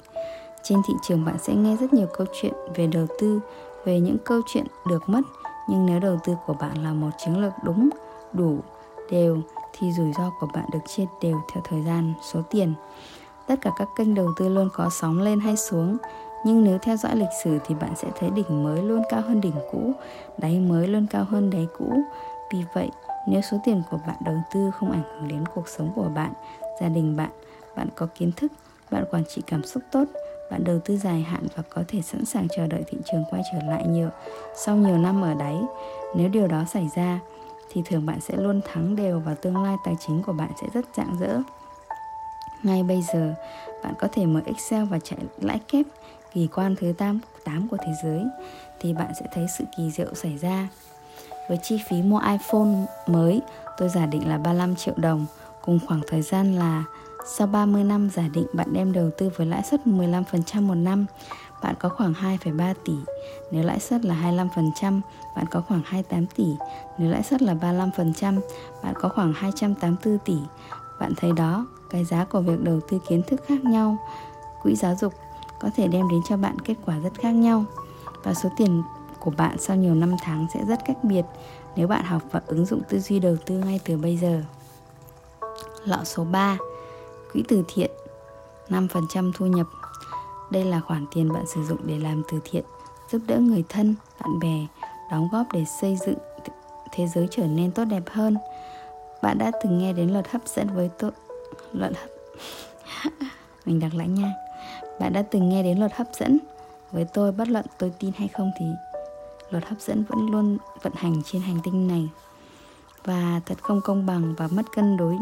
Trên 0.63 0.79
thị 0.89 0.95
trường 1.03 1.25
bạn 1.25 1.37
sẽ 1.39 1.55
nghe 1.55 1.77
rất 1.77 1.93
nhiều 1.93 2.07
câu 2.17 2.27
chuyện 2.41 2.53
về 2.75 2.87
đầu 2.87 3.07
tư, 3.21 3.41
về 3.85 4.01
những 4.01 4.17
câu 4.25 4.41
chuyện 4.47 4.65
được 4.89 5.09
mất, 5.09 5.21
nhưng 5.69 5.87
nếu 5.87 6.01
đầu 6.01 6.19
tư 6.25 6.37
của 6.47 6.55
bạn 6.55 6.83
là 6.83 6.93
một 6.93 7.11
chiến 7.19 7.41
lược 7.41 7.53
đúng, 7.63 7.89
đủ, 8.33 8.59
đều 9.11 9.39
thì 9.73 9.93
rủi 9.93 10.13
ro 10.19 10.31
của 10.41 10.49
bạn 10.55 10.65
được 10.73 10.79
chia 10.87 11.05
đều 11.23 11.41
theo 11.53 11.63
thời 11.69 11.83
gian, 11.83 12.15
số 12.33 12.41
tiền. 12.51 12.75
Tất 13.47 13.61
cả 13.61 13.71
các 13.79 13.89
kênh 13.97 14.15
đầu 14.15 14.33
tư 14.37 14.49
luôn 14.49 14.69
có 14.73 14.91
sóng 14.91 15.21
lên 15.21 15.41
hay 15.41 15.57
xuống, 15.57 15.97
nhưng 16.45 16.65
nếu 16.65 16.79
theo 16.79 16.97
dõi 16.97 17.17
lịch 17.17 17.29
sử 17.45 17.59
thì 17.67 17.75
bạn 17.75 17.91
sẽ 17.97 18.09
thấy 18.19 18.31
đỉnh 18.31 18.65
mới 18.65 18.83
luôn 18.83 19.03
cao 19.11 19.21
hơn 19.21 19.41
đỉnh 19.41 19.55
cũ, 19.73 19.93
đáy 20.39 20.59
mới 20.59 20.89
luôn 20.89 21.07
cao 21.11 21.25
hơn 21.25 21.51
đáy 21.51 21.67
cũ. 21.79 22.03
Vì 22.53 22.65
vậy, 22.75 22.91
Nếu 23.27 23.41
số 23.41 23.57
tiền 23.65 23.83
của 23.91 23.99
bạn 24.07 24.17
đầu 24.25 24.37
tư 24.55 24.71
không 24.71 24.93
ảnh 24.93 25.03
hưởng 25.03 25.29
đến 25.29 25.45
cuộc 25.55 25.69
sống 25.69 25.93
của 25.95 26.09
bạn, 26.15 26.33
gia 26.81 26.89
đình 26.89 27.17
bạn, 27.17 27.31
bạn 27.77 27.89
có 27.95 28.07
kiến 28.15 28.33
thức, 28.37 28.53
bạn 28.91 29.05
quản 29.11 29.25
trị 29.25 29.43
cảm 29.47 29.65
xúc 29.65 29.83
tốt, 29.93 30.05
bạn 30.51 30.65
đầu 30.65 30.79
tư 30.85 30.97
dài 30.97 31.23
hạn 31.23 31.47
và 31.57 31.63
có 31.71 31.83
thể 31.89 32.03
sẵn 32.03 32.25
sàng 32.25 32.49
chờ 32.57 32.67
đợi 32.67 32.85
thị 32.87 32.99
trường 33.13 33.25
quay 33.31 33.43
trở 33.53 33.59
lại 33.69 33.87
nhiều 33.87 34.09
sau 34.57 34.77
nhiều 34.77 34.99
năm 34.99 35.23
ở 35.23 35.35
đáy. 35.35 35.57
Nếu 36.17 36.29
điều 36.29 36.47
đó 36.47 36.65
xảy 36.65 36.89
ra, 36.97 37.21
thì 37.73 37.83
thường 37.85 38.07
bạn 38.07 38.21
sẽ 38.21 38.37
luôn 38.37 38.61
thắng 38.73 38.97
đều 38.97 39.21
và 39.21 39.35
tương 39.35 39.63
lai 39.63 39.77
tài 39.85 39.95
chính 40.07 40.23
của 40.23 40.33
bạn 40.33 40.51
sẽ 40.61 40.67
rất 40.75 40.85
rạng 40.97 41.17
rỡ. 41.21 41.41
Ngay 42.63 42.83
bây 42.83 43.03
giờ, 43.03 43.35
bạn 43.83 43.95
có 43.99 44.09
thể 44.13 44.27
mở 44.27 44.41
Excel 44.47 44.85
và 44.85 44.99
chạy 44.99 45.19
lãi 45.41 45.61
kép 45.69 45.87
kỳ 46.33 46.49
quan 46.55 46.75
thứ 46.81 46.93
8, 46.99 47.21
của 47.71 47.77
thế 47.87 47.93
giới 48.03 48.25
thì 48.81 48.93
bạn 48.93 49.13
sẽ 49.21 49.27
thấy 49.35 49.47
sự 49.59 49.65
kỳ 49.77 49.91
diệu 49.91 50.15
xảy 50.15 50.39
ra. 50.39 50.69
Với 51.49 51.59
chi 51.63 51.79
phí 51.89 52.03
mua 52.03 52.19
iPhone 52.19 52.87
mới, 53.07 53.43
tôi 53.79 53.89
giả 53.89 54.07
định 54.07 54.29
là 54.29 54.39
35 54.39 54.77
triệu 54.77 54.95
đồng 54.97 55.27
cùng 55.63 55.79
khoảng 55.87 56.01
thời 56.09 56.23
gian 56.23 56.55
là 56.55 56.85
sau 57.27 57.47
30 57.47 57.85
năm 57.85 58.11
giả 58.11 58.29
định 58.33 58.47
bạn 58.53 58.73
đem 58.73 58.93
đầu 58.93 59.11
tư 59.19 59.31
với 59.37 59.47
lãi 59.47 59.63
suất 59.63 59.81
15% 59.87 60.63
một 60.63 60.75
năm, 60.75 61.07
bạn 61.63 61.75
có 61.79 61.89
khoảng 61.89 62.13
2,3 62.13 62.75
tỷ. 62.85 62.93
Nếu 63.51 63.63
lãi 63.63 63.81
suất 63.81 64.05
là 64.05 64.15
25%, 64.15 65.01
bạn 65.37 65.45
có 65.51 65.63
khoảng 65.69 65.83
28 65.85 66.27
tỷ. 66.27 66.47
Nếu 66.99 67.11
lãi 67.11 67.23
suất 67.23 67.43
là 67.43 67.55
35%, 67.55 68.41
bạn 68.83 68.95
có 69.01 69.09
khoảng 69.09 69.33
284 69.33 70.19
tỷ. 70.19 70.37
Bạn 71.01 71.13
thấy 71.17 71.33
đó, 71.33 71.67
cái 71.91 72.05
giá 72.05 72.25
của 72.25 72.41
việc 72.41 72.63
đầu 72.63 72.81
tư 72.89 72.99
kiến 73.09 73.23
thức 73.27 73.41
khác 73.47 73.65
nhau. 73.65 73.97
Quỹ 74.63 74.75
giáo 74.77 74.95
dục 75.01 75.13
có 75.61 75.71
thể 75.77 75.89
đem 75.89 76.09
đến 76.09 76.21
cho 76.29 76.37
bạn 76.37 76.59
kết 76.65 76.75
quả 76.87 76.99
rất 76.99 77.13
khác 77.21 77.31
nhau. 77.31 77.65
Và 78.23 78.35
số 78.35 78.49
tiền 78.57 78.83
của 79.25 79.31
bạn 79.37 79.59
sau 79.59 79.77
nhiều 79.77 79.95
năm 79.95 80.17
tháng 80.23 80.47
sẽ 80.55 80.65
rất 80.65 80.85
cách 80.85 80.97
biệt 81.03 81.23
nếu 81.77 81.89
bạn 81.89 82.05
học 82.05 82.23
và 82.31 82.41
ứng 82.47 82.67
dụng 82.67 82.83
tư 82.89 83.01
duy 83.01 83.19
đầu 83.19 83.37
tư 83.47 83.59
ngay 83.59 83.81
từ 83.85 83.97
bây 83.97 84.17
giờ. 84.17 84.43
Lọ 85.85 85.99
số 86.05 86.25
3 86.25 86.59
Quỹ 87.33 87.43
từ 87.49 87.65
thiện 87.69 87.91
5% 88.69 89.33
thu 89.35 89.47
nhập. 89.47 89.67
Đây 90.51 90.65
là 90.65 90.81
khoản 90.81 91.07
tiền 91.15 91.33
bạn 91.33 91.45
sử 91.47 91.65
dụng 91.65 91.79
để 91.85 91.99
làm 91.99 92.23
từ 92.33 92.39
thiện 92.45 92.65
Giúp 93.13 93.23
đỡ 93.27 93.39
người 93.39 93.65
thân, 93.69 93.95
bạn 94.21 94.39
bè 94.41 94.67
Đóng 95.11 95.29
góp 95.33 95.47
để 95.53 95.65
xây 95.81 95.97
dựng 96.07 96.19
thế 96.93 97.07
giới 97.07 97.29
trở 97.31 97.47
nên 97.47 97.73
tốt 97.73 97.85
đẹp 97.85 98.03
hơn. 98.11 98.37
Bạn 99.23 99.39
đã 99.39 99.51
từng 99.63 99.79
nghe 99.79 99.93
đến 99.93 100.11
luật 100.11 100.29
hấp 100.31 100.41
dẫn 100.47 100.69
với 100.75 100.91
tôi 100.99 101.11
Luật 101.73 101.93
hấp 101.97 103.13
Mình 103.67 103.81
đọc 103.81 103.91
lại 103.95 104.09
nha. 104.09 104.33
Bạn 105.01 105.13
đã 105.13 105.23
từng 105.23 105.49
nghe 105.49 105.63
đến 105.63 105.79
luật 105.79 105.93
hấp 105.95 106.07
dẫn 106.19 106.39
Với 106.93 107.05
tôi 107.05 107.33
bất 107.33 107.49
luận 107.49 107.65
tôi 107.79 107.93
tin 107.99 108.13
hay 108.19 108.29
không 108.29 108.51
thì 108.59 108.67
Luật 109.55 109.69
hấp 109.69 109.81
dẫn 109.81 110.05
vẫn 110.09 110.31
luôn 110.31 110.59
vận 110.83 110.93
hành 110.97 111.23
trên 111.25 111.43
hành 111.43 111.59
tinh 111.65 111.89
này. 111.89 112.09
Và 113.05 113.41
thật 113.47 113.63
không 113.63 113.81
công 113.85 114.07
bằng 114.07 114.35
và 114.37 114.49
mất 114.49 114.63
cân 114.75 114.97
đối 114.97 115.17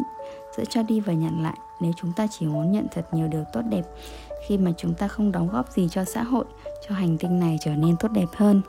giữa 0.56 0.64
cho 0.64 0.82
đi 0.82 1.00
và 1.00 1.12
nhận 1.12 1.42
lại. 1.42 1.56
Nếu 1.80 1.92
chúng 1.96 2.12
ta 2.16 2.26
chỉ 2.30 2.46
muốn 2.46 2.72
nhận 2.72 2.86
thật 2.92 3.14
nhiều 3.14 3.28
điều 3.28 3.44
tốt 3.52 3.60
đẹp, 3.70 3.82
khi 4.46 4.58
mà 4.58 4.72
chúng 4.76 4.94
ta 4.94 5.08
không 5.08 5.32
đóng 5.32 5.48
góp 5.48 5.72
gì 5.72 5.88
cho 5.90 6.04
xã 6.04 6.22
hội, 6.22 6.44
cho 6.88 6.94
hành 6.94 7.18
tinh 7.18 7.40
này 7.40 7.58
trở 7.60 7.74
nên 7.74 7.96
tốt 7.96 8.08
đẹp 8.08 8.28
hơn. 8.36 8.62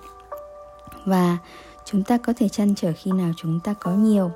Và 1.06 1.38
chúng 1.86 2.04
ta 2.04 2.18
có 2.18 2.34
thể 2.38 2.50
chăn 2.50 2.76
trở 2.76 2.92
khi 2.98 3.12
nào 3.12 3.32
chúng 3.38 3.60
ta 3.64 3.74
có 3.74 3.92
nhiều 3.92 4.32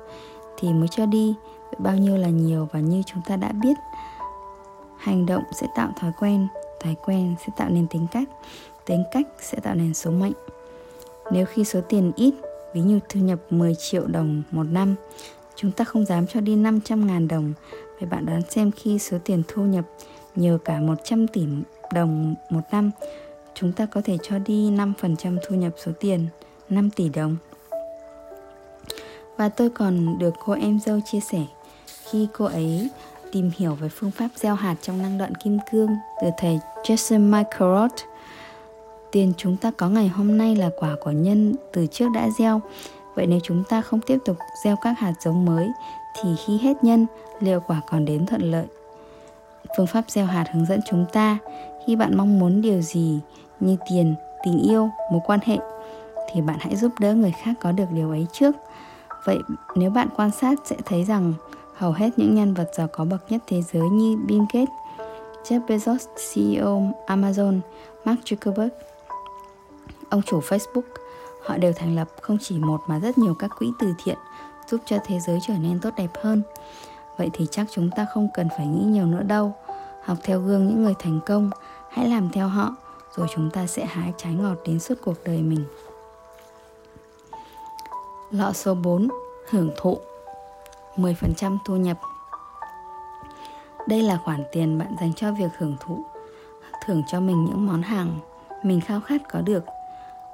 thì 0.58 0.72
mới 0.72 0.88
cho 0.88 1.06
đi 1.06 1.34
bao 1.78 1.96
nhiêu 1.96 2.16
là 2.16 2.28
nhiều 2.28 2.68
và 2.72 2.80
như 2.80 3.02
chúng 3.06 3.22
ta 3.28 3.36
đã 3.36 3.52
biết. 3.52 3.74
Hành 4.98 5.26
động 5.26 5.42
sẽ 5.60 5.66
tạo 5.76 5.92
thói 6.00 6.12
quen 6.20 6.48
thói 6.80 6.96
quen 7.04 7.34
sẽ 7.46 7.52
tạo 7.56 7.70
nên 7.70 7.86
tính 7.86 8.06
cách 8.12 8.28
tính 8.86 9.04
cách 9.12 9.26
sẽ 9.40 9.60
tạo 9.60 9.74
nên 9.74 9.94
số 9.94 10.10
mệnh 10.10 10.32
nếu 11.32 11.46
khi 11.46 11.64
số 11.64 11.80
tiền 11.88 12.12
ít, 12.16 12.34
ví 12.74 12.80
như 12.80 13.00
thu 13.08 13.20
nhập 13.20 13.38
10 13.50 13.74
triệu 13.74 14.06
đồng 14.06 14.42
một 14.50 14.66
năm, 14.70 14.94
Chúng 15.60 15.72
ta 15.72 15.84
không 15.84 16.04
dám 16.04 16.26
cho 16.26 16.40
đi 16.40 16.56
500 16.56 17.06
ngàn 17.06 17.28
đồng. 17.28 17.52
Vậy 18.00 18.08
bạn 18.10 18.26
đoán 18.26 18.42
xem 18.50 18.70
khi 18.70 18.98
số 18.98 19.18
tiền 19.24 19.42
thu 19.48 19.62
nhập 19.62 19.84
nhiều 20.34 20.58
cả 20.58 20.80
100 20.80 21.28
tỷ 21.28 21.46
đồng 21.94 22.34
một 22.50 22.60
năm, 22.72 22.90
Chúng 23.54 23.72
ta 23.72 23.86
có 23.86 24.00
thể 24.04 24.18
cho 24.22 24.38
đi 24.38 24.70
5% 24.70 25.38
thu 25.48 25.56
nhập 25.56 25.72
số 25.84 25.92
tiền 26.00 26.26
5 26.68 26.90
tỷ 26.90 27.08
đồng. 27.08 27.36
Và 29.36 29.48
tôi 29.48 29.70
còn 29.70 30.18
được 30.18 30.34
cô 30.44 30.52
em 30.52 30.78
dâu 30.86 31.00
chia 31.12 31.20
sẻ, 31.20 31.42
Khi 32.10 32.28
cô 32.32 32.44
ấy 32.44 32.88
tìm 33.32 33.50
hiểu 33.56 33.74
về 33.74 33.88
phương 33.88 34.10
pháp 34.10 34.28
gieo 34.36 34.54
hạt 34.54 34.76
trong 34.82 35.02
năng 35.02 35.18
đoạn 35.18 35.34
kim 35.34 35.58
cương 35.72 35.90
từ 36.22 36.28
thầy 36.38 36.58
Jason 36.82 37.20
Michael 37.20 37.86
Tiền 39.12 39.32
chúng 39.36 39.56
ta 39.56 39.70
có 39.70 39.88
ngày 39.88 40.08
hôm 40.08 40.38
nay 40.38 40.56
là 40.56 40.70
quả 40.78 40.96
của 41.00 41.10
nhân 41.10 41.54
từ 41.72 41.86
trước 41.86 42.08
đã 42.14 42.28
gieo 42.38 42.60
Vậy 43.18 43.26
nếu 43.26 43.40
chúng 43.42 43.64
ta 43.68 43.80
không 43.80 44.00
tiếp 44.00 44.18
tục 44.24 44.36
gieo 44.64 44.76
các 44.76 44.98
hạt 44.98 45.12
giống 45.20 45.44
mới 45.44 45.68
thì 46.14 46.28
khi 46.46 46.58
hết 46.58 46.84
nhân, 46.84 47.06
liệu 47.40 47.60
quả 47.66 47.80
còn 47.90 48.04
đến 48.04 48.26
thuận 48.26 48.42
lợi? 48.42 48.66
Phương 49.76 49.86
pháp 49.86 50.04
gieo 50.08 50.26
hạt 50.26 50.44
hướng 50.52 50.66
dẫn 50.66 50.80
chúng 50.90 51.06
ta 51.12 51.38
khi 51.86 51.96
bạn 51.96 52.16
mong 52.16 52.38
muốn 52.38 52.62
điều 52.62 52.80
gì 52.80 53.20
như 53.60 53.76
tiền, 53.90 54.14
tình 54.44 54.58
yêu, 54.68 54.88
mối 55.12 55.20
quan 55.26 55.40
hệ 55.44 55.58
thì 56.32 56.40
bạn 56.40 56.56
hãy 56.60 56.76
giúp 56.76 56.92
đỡ 57.00 57.14
người 57.14 57.32
khác 57.42 57.52
có 57.60 57.72
được 57.72 57.86
điều 57.94 58.10
ấy 58.10 58.26
trước. 58.32 58.56
Vậy 59.24 59.38
nếu 59.76 59.90
bạn 59.90 60.08
quan 60.16 60.30
sát 60.30 60.58
sẽ 60.64 60.76
thấy 60.84 61.04
rằng 61.04 61.34
hầu 61.76 61.92
hết 61.92 62.10
những 62.16 62.34
nhân 62.34 62.54
vật 62.54 62.70
giàu 62.74 62.88
có 62.92 63.04
bậc 63.04 63.32
nhất 63.32 63.42
thế 63.46 63.62
giới 63.62 63.88
như 63.88 64.16
Bill 64.26 64.42
Gates, 64.52 64.74
Jeff 65.44 65.66
Bezos, 65.66 66.06
CEO 66.32 66.82
Amazon, 67.06 67.60
Mark 68.04 68.20
Zuckerberg, 68.24 68.68
ông 70.10 70.22
chủ 70.22 70.40
Facebook 70.40 70.82
Họ 71.48 71.58
đều 71.58 71.72
thành 71.72 71.96
lập 71.96 72.08
không 72.20 72.38
chỉ 72.40 72.58
một 72.58 72.80
mà 72.86 72.98
rất 72.98 73.18
nhiều 73.18 73.34
các 73.34 73.50
quỹ 73.58 73.72
từ 73.78 73.94
thiện 74.04 74.18
giúp 74.66 74.80
cho 74.86 74.98
thế 75.04 75.20
giới 75.20 75.38
trở 75.46 75.54
nên 75.54 75.80
tốt 75.80 75.90
đẹp 75.96 76.10
hơn. 76.22 76.42
Vậy 77.16 77.30
thì 77.32 77.46
chắc 77.50 77.66
chúng 77.70 77.90
ta 77.90 78.06
không 78.14 78.28
cần 78.34 78.48
phải 78.56 78.66
nghĩ 78.66 78.84
nhiều 78.84 79.06
nữa 79.06 79.22
đâu. 79.22 79.52
Học 80.04 80.18
theo 80.22 80.40
gương 80.40 80.66
những 80.66 80.82
người 80.82 80.94
thành 80.98 81.20
công, 81.26 81.50
hãy 81.90 82.08
làm 82.08 82.30
theo 82.30 82.48
họ 82.48 82.76
rồi 83.16 83.26
chúng 83.34 83.50
ta 83.50 83.66
sẽ 83.66 83.84
hái 83.84 84.12
trái 84.16 84.34
ngọt 84.34 84.56
đến 84.64 84.80
suốt 84.80 84.94
cuộc 85.04 85.24
đời 85.24 85.42
mình. 85.42 85.64
Lọ 88.30 88.52
số 88.52 88.74
4, 88.74 89.08
hưởng 89.50 89.70
thụ 89.76 89.98
10% 90.96 91.58
thu 91.64 91.76
nhập 91.76 91.98
Đây 93.86 94.02
là 94.02 94.18
khoản 94.24 94.44
tiền 94.52 94.78
bạn 94.78 94.96
dành 95.00 95.12
cho 95.14 95.32
việc 95.32 95.50
hưởng 95.58 95.76
thụ 95.80 96.04
Thưởng 96.86 97.02
cho 97.06 97.20
mình 97.20 97.44
những 97.44 97.66
món 97.66 97.82
hàng 97.82 98.18
mình 98.62 98.80
khao 98.80 99.00
khát 99.00 99.22
có 99.30 99.40
được 99.40 99.64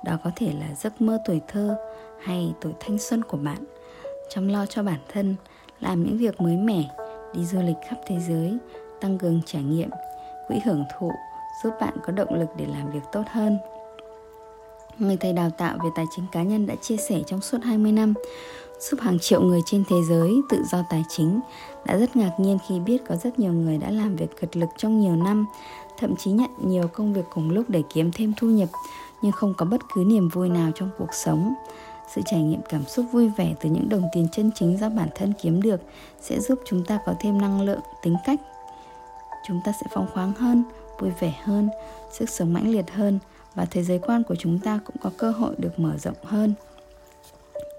đó 0.04 0.18
có 0.24 0.30
thể 0.36 0.52
là 0.60 0.74
giấc 0.74 1.00
mơ 1.00 1.18
tuổi 1.26 1.40
thơ 1.48 1.76
hay 2.24 2.54
tuổi 2.60 2.72
thanh 2.80 2.98
xuân 2.98 3.24
của 3.24 3.36
bạn. 3.36 3.64
Chăm 4.30 4.48
lo 4.48 4.66
cho 4.66 4.82
bản 4.82 5.00
thân, 5.12 5.36
làm 5.80 6.02
những 6.02 6.18
việc 6.18 6.40
mới 6.40 6.56
mẻ, 6.56 6.90
đi 7.34 7.44
du 7.44 7.62
lịch 7.62 7.76
khắp 7.88 7.96
thế 8.06 8.16
giới, 8.28 8.58
tăng 9.00 9.18
cường 9.18 9.40
trải 9.46 9.62
nghiệm, 9.62 9.90
quỹ 10.48 10.56
hưởng 10.64 10.84
thụ, 10.98 11.12
giúp 11.64 11.70
bạn 11.80 11.94
có 12.06 12.12
động 12.12 12.34
lực 12.34 12.48
để 12.56 12.66
làm 12.66 12.90
việc 12.90 13.02
tốt 13.12 13.22
hơn. 13.30 13.58
Người 14.98 15.16
thầy 15.16 15.32
đào 15.32 15.50
tạo 15.50 15.78
về 15.84 15.90
tài 15.94 16.04
chính 16.16 16.24
cá 16.32 16.42
nhân 16.42 16.66
đã 16.66 16.74
chia 16.82 16.96
sẻ 16.96 17.20
trong 17.26 17.40
suốt 17.40 17.58
20 17.64 17.92
năm, 17.92 18.14
giúp 18.80 19.00
hàng 19.00 19.18
triệu 19.18 19.42
người 19.42 19.60
trên 19.66 19.84
thế 19.88 19.96
giới 20.08 20.34
tự 20.48 20.62
do 20.72 20.82
tài 20.90 21.04
chính, 21.08 21.40
đã 21.84 21.96
rất 21.96 22.16
ngạc 22.16 22.32
nhiên 22.38 22.58
khi 22.68 22.80
biết 22.80 22.98
có 23.08 23.16
rất 23.16 23.38
nhiều 23.38 23.52
người 23.52 23.78
đã 23.78 23.90
làm 23.90 24.16
việc 24.16 24.40
cực 24.40 24.56
lực 24.56 24.68
trong 24.76 25.00
nhiều 25.00 25.16
năm, 25.16 25.46
thậm 25.98 26.16
chí 26.16 26.30
nhận 26.30 26.50
nhiều 26.64 26.88
công 26.88 27.12
việc 27.12 27.24
cùng 27.34 27.50
lúc 27.50 27.70
để 27.70 27.82
kiếm 27.94 28.10
thêm 28.12 28.32
thu 28.36 28.46
nhập 28.46 28.68
nhưng 29.24 29.32
không 29.32 29.54
có 29.54 29.66
bất 29.66 29.80
cứ 29.94 30.04
niềm 30.04 30.28
vui 30.28 30.48
nào 30.48 30.70
trong 30.74 30.90
cuộc 30.98 31.14
sống. 31.14 31.54
Sự 32.14 32.22
trải 32.26 32.42
nghiệm 32.42 32.60
cảm 32.68 32.84
xúc 32.84 33.06
vui 33.12 33.28
vẻ 33.28 33.54
từ 33.60 33.70
những 33.70 33.88
đồng 33.88 34.02
tiền 34.12 34.28
chân 34.32 34.50
chính 34.54 34.78
do 34.78 34.88
bản 34.88 35.08
thân 35.14 35.32
kiếm 35.42 35.62
được 35.62 35.80
sẽ 36.20 36.40
giúp 36.40 36.58
chúng 36.64 36.84
ta 36.84 36.98
có 37.06 37.14
thêm 37.20 37.38
năng 37.38 37.60
lượng, 37.60 37.80
tính 38.02 38.16
cách. 38.24 38.40
Chúng 39.48 39.60
ta 39.64 39.72
sẽ 39.72 39.86
phóng 39.90 40.06
khoáng 40.14 40.32
hơn, 40.32 40.64
vui 40.98 41.10
vẻ 41.20 41.34
hơn, 41.44 41.68
sức 42.12 42.30
sống 42.30 42.52
mãnh 42.52 42.70
liệt 42.70 42.90
hơn 42.90 43.18
và 43.54 43.64
thế 43.64 43.82
giới 43.82 43.98
quan 43.98 44.22
của 44.22 44.34
chúng 44.38 44.58
ta 44.58 44.80
cũng 44.84 44.96
có 45.02 45.10
cơ 45.18 45.30
hội 45.30 45.54
được 45.58 45.78
mở 45.78 45.96
rộng 45.98 46.24
hơn. 46.24 46.54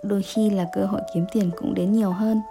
Đôi 0.04 0.22
khi 0.22 0.50
là 0.50 0.66
cơ 0.76 0.86
hội 0.86 1.02
kiếm 1.14 1.26
tiền 1.34 1.52
cũng 1.58 1.74
đến 1.74 1.94
nhiều 1.94 2.12
hơn. 2.12 2.42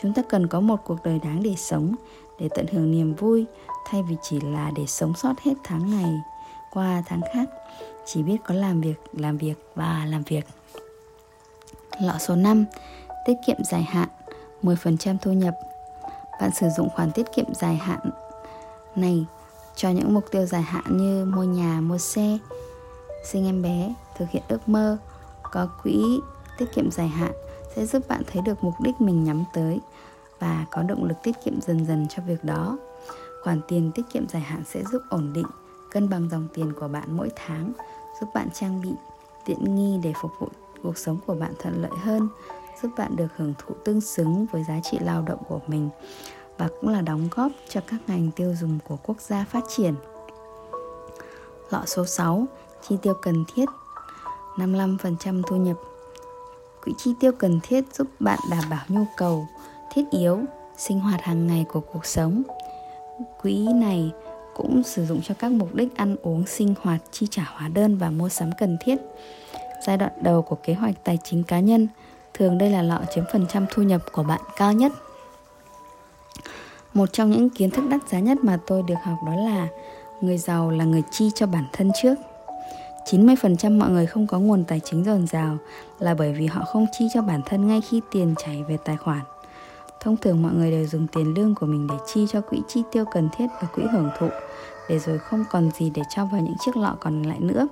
Chúng 0.00 0.14
ta 0.14 0.22
cần 0.28 0.46
có 0.46 0.60
một 0.60 0.80
cuộc 0.84 0.98
đời 1.04 1.20
đáng 1.24 1.42
để 1.42 1.54
sống, 1.56 1.94
để 2.40 2.48
tận 2.54 2.66
hưởng 2.72 2.90
niềm 2.90 3.14
vui, 3.14 3.46
thay 3.86 4.02
vì 4.02 4.16
chỉ 4.22 4.40
là 4.40 4.70
để 4.76 4.86
sống 4.86 5.12
sót 5.16 5.40
hết 5.40 5.54
tháng 5.64 5.90
này 5.90 6.20
qua 6.70 7.02
tháng 7.06 7.20
khác 7.34 7.48
chỉ 8.06 8.22
biết 8.22 8.36
có 8.44 8.54
làm 8.54 8.80
việc, 8.80 8.94
làm 9.12 9.38
việc 9.38 9.54
và 9.74 10.06
làm 10.08 10.22
việc. 10.22 10.46
Lọ 12.00 12.18
số 12.18 12.36
5, 12.36 12.64
tiết 13.26 13.34
kiệm 13.46 13.56
dài 13.64 13.82
hạn, 13.82 14.08
10% 14.62 15.16
thu 15.22 15.32
nhập. 15.32 15.54
Bạn 16.40 16.50
sử 16.60 16.68
dụng 16.76 16.88
khoản 16.90 17.12
tiết 17.12 17.26
kiệm 17.34 17.54
dài 17.54 17.76
hạn 17.76 18.10
này 18.96 19.26
cho 19.76 19.90
những 19.90 20.14
mục 20.14 20.24
tiêu 20.30 20.46
dài 20.46 20.62
hạn 20.62 20.96
như 20.96 21.24
mua 21.24 21.42
nhà, 21.42 21.80
mua 21.80 21.98
xe, 21.98 22.38
sinh 23.24 23.46
em 23.46 23.62
bé, 23.62 23.94
thực 24.16 24.30
hiện 24.30 24.42
ước 24.48 24.68
mơ. 24.68 24.98
Có 25.42 25.68
quỹ 25.82 26.20
tiết 26.58 26.66
kiệm 26.74 26.90
dài 26.90 27.08
hạn 27.08 27.32
sẽ 27.76 27.86
giúp 27.86 28.08
bạn 28.08 28.22
thấy 28.26 28.42
được 28.42 28.64
mục 28.64 28.74
đích 28.80 29.00
mình 29.00 29.24
nhắm 29.24 29.44
tới 29.52 29.80
và 30.38 30.66
có 30.70 30.82
động 30.82 31.04
lực 31.04 31.16
tiết 31.22 31.36
kiệm 31.44 31.60
dần 31.60 31.86
dần 31.86 32.06
cho 32.10 32.22
việc 32.22 32.44
đó. 32.44 32.78
Khoản 33.44 33.60
tiền 33.68 33.90
tiết 33.94 34.02
kiệm 34.12 34.28
dài 34.28 34.42
hạn 34.42 34.62
sẽ 34.66 34.82
giúp 34.92 35.02
ổn 35.10 35.32
định, 35.32 35.46
cân 35.90 36.08
bằng 36.08 36.28
dòng 36.30 36.48
tiền 36.54 36.72
của 36.80 36.88
bạn 36.88 37.16
mỗi 37.16 37.30
tháng 37.36 37.72
giúp 38.20 38.28
bạn 38.34 38.48
trang 38.54 38.80
bị 38.80 38.90
tiện 39.44 39.74
nghi 39.74 39.98
để 40.02 40.12
phục 40.22 40.30
vụ 40.38 40.48
cuộc 40.82 40.98
sống 40.98 41.18
của 41.26 41.34
bạn 41.34 41.52
thuận 41.58 41.82
lợi 41.82 41.92
hơn 42.02 42.28
giúp 42.82 42.90
bạn 42.96 43.16
được 43.16 43.28
hưởng 43.36 43.54
thụ 43.58 43.74
tương 43.84 44.00
xứng 44.00 44.46
với 44.52 44.64
giá 44.64 44.80
trị 44.82 44.98
lao 45.00 45.22
động 45.22 45.42
của 45.48 45.60
mình 45.66 45.88
và 46.58 46.68
cũng 46.80 46.90
là 46.90 47.00
đóng 47.00 47.28
góp 47.30 47.52
cho 47.68 47.80
các 47.86 48.00
ngành 48.06 48.30
tiêu 48.36 48.54
dùng 48.60 48.78
của 48.88 48.96
quốc 49.02 49.20
gia 49.20 49.44
phát 49.44 49.64
triển. 49.76 49.94
Lọ 51.70 51.82
số 51.86 52.06
6, 52.06 52.46
chi 52.88 52.96
tiêu 53.02 53.14
cần 53.22 53.44
thiết 53.54 53.68
55% 54.56 55.42
thu 55.46 55.56
nhập 55.56 55.76
Quỹ 56.84 56.92
chi 56.98 57.14
tiêu 57.20 57.32
cần 57.38 57.60
thiết 57.62 57.84
giúp 57.94 58.06
bạn 58.20 58.38
đảm 58.50 58.64
bảo 58.70 58.84
nhu 58.88 59.04
cầu 59.16 59.46
thiết 59.94 60.02
yếu, 60.10 60.40
sinh 60.76 61.00
hoạt 61.00 61.22
hàng 61.22 61.46
ngày 61.46 61.66
của 61.72 61.80
cuộc 61.80 62.06
sống. 62.06 62.42
Quỹ 63.42 63.68
này 63.74 64.12
cũng 64.54 64.82
sử 64.82 65.06
dụng 65.06 65.22
cho 65.22 65.34
các 65.38 65.52
mục 65.52 65.74
đích 65.74 65.96
ăn 65.96 66.16
uống, 66.22 66.46
sinh 66.46 66.74
hoạt, 66.82 67.00
chi 67.12 67.26
trả 67.30 67.42
hóa 67.42 67.68
đơn 67.68 67.98
và 67.98 68.10
mua 68.10 68.28
sắm 68.28 68.50
cần 68.58 68.76
thiết. 68.80 68.96
Giai 69.86 69.96
đoạn 69.96 70.12
đầu 70.22 70.42
của 70.42 70.56
kế 70.56 70.74
hoạch 70.74 71.04
tài 71.04 71.18
chính 71.24 71.42
cá 71.42 71.60
nhân, 71.60 71.88
thường 72.34 72.58
đây 72.58 72.70
là 72.70 72.82
lọ 72.82 73.00
chiếm 73.14 73.24
phần 73.32 73.46
trăm 73.48 73.66
thu 73.70 73.82
nhập 73.82 74.00
của 74.12 74.22
bạn 74.22 74.40
cao 74.56 74.72
nhất. 74.72 74.92
Một 76.94 77.12
trong 77.12 77.30
những 77.30 77.50
kiến 77.50 77.70
thức 77.70 77.84
đắt 77.90 78.08
giá 78.08 78.18
nhất 78.18 78.38
mà 78.42 78.58
tôi 78.66 78.82
được 78.82 78.94
học 79.02 79.18
đó 79.26 79.34
là 79.34 79.68
người 80.20 80.38
giàu 80.38 80.70
là 80.70 80.84
người 80.84 81.02
chi 81.10 81.30
cho 81.34 81.46
bản 81.46 81.64
thân 81.72 81.90
trước. 82.02 82.14
90% 83.06 83.78
mọi 83.78 83.90
người 83.90 84.06
không 84.06 84.26
có 84.26 84.38
nguồn 84.38 84.64
tài 84.64 84.80
chính 84.84 85.04
dồi 85.04 85.26
dào 85.26 85.56
là 85.98 86.14
bởi 86.14 86.32
vì 86.32 86.46
họ 86.46 86.64
không 86.64 86.86
chi 86.92 87.08
cho 87.14 87.22
bản 87.22 87.40
thân 87.46 87.68
ngay 87.68 87.80
khi 87.80 88.00
tiền 88.12 88.34
chảy 88.44 88.62
về 88.62 88.76
tài 88.84 88.96
khoản. 88.96 89.20
Thông 90.02 90.16
thường 90.16 90.42
mọi 90.42 90.52
người 90.52 90.70
đều 90.70 90.86
dùng 90.86 91.06
tiền 91.06 91.34
lương 91.34 91.54
của 91.54 91.66
mình 91.66 91.86
để 91.86 91.94
chi 92.06 92.26
cho 92.32 92.40
quỹ 92.40 92.58
chi 92.68 92.82
tiêu 92.92 93.04
cần 93.12 93.28
thiết 93.36 93.46
và 93.62 93.68
quỹ 93.74 93.82
hưởng 93.92 94.10
thụ 94.18 94.28
để 94.88 94.98
rồi 94.98 95.18
không 95.18 95.44
còn 95.50 95.70
gì 95.78 95.90
để 95.94 96.02
cho 96.16 96.26
vào 96.26 96.40
những 96.40 96.54
chiếc 96.64 96.76
lọ 96.76 96.96
còn 97.00 97.22
lại 97.22 97.38
nữa. 97.40 97.68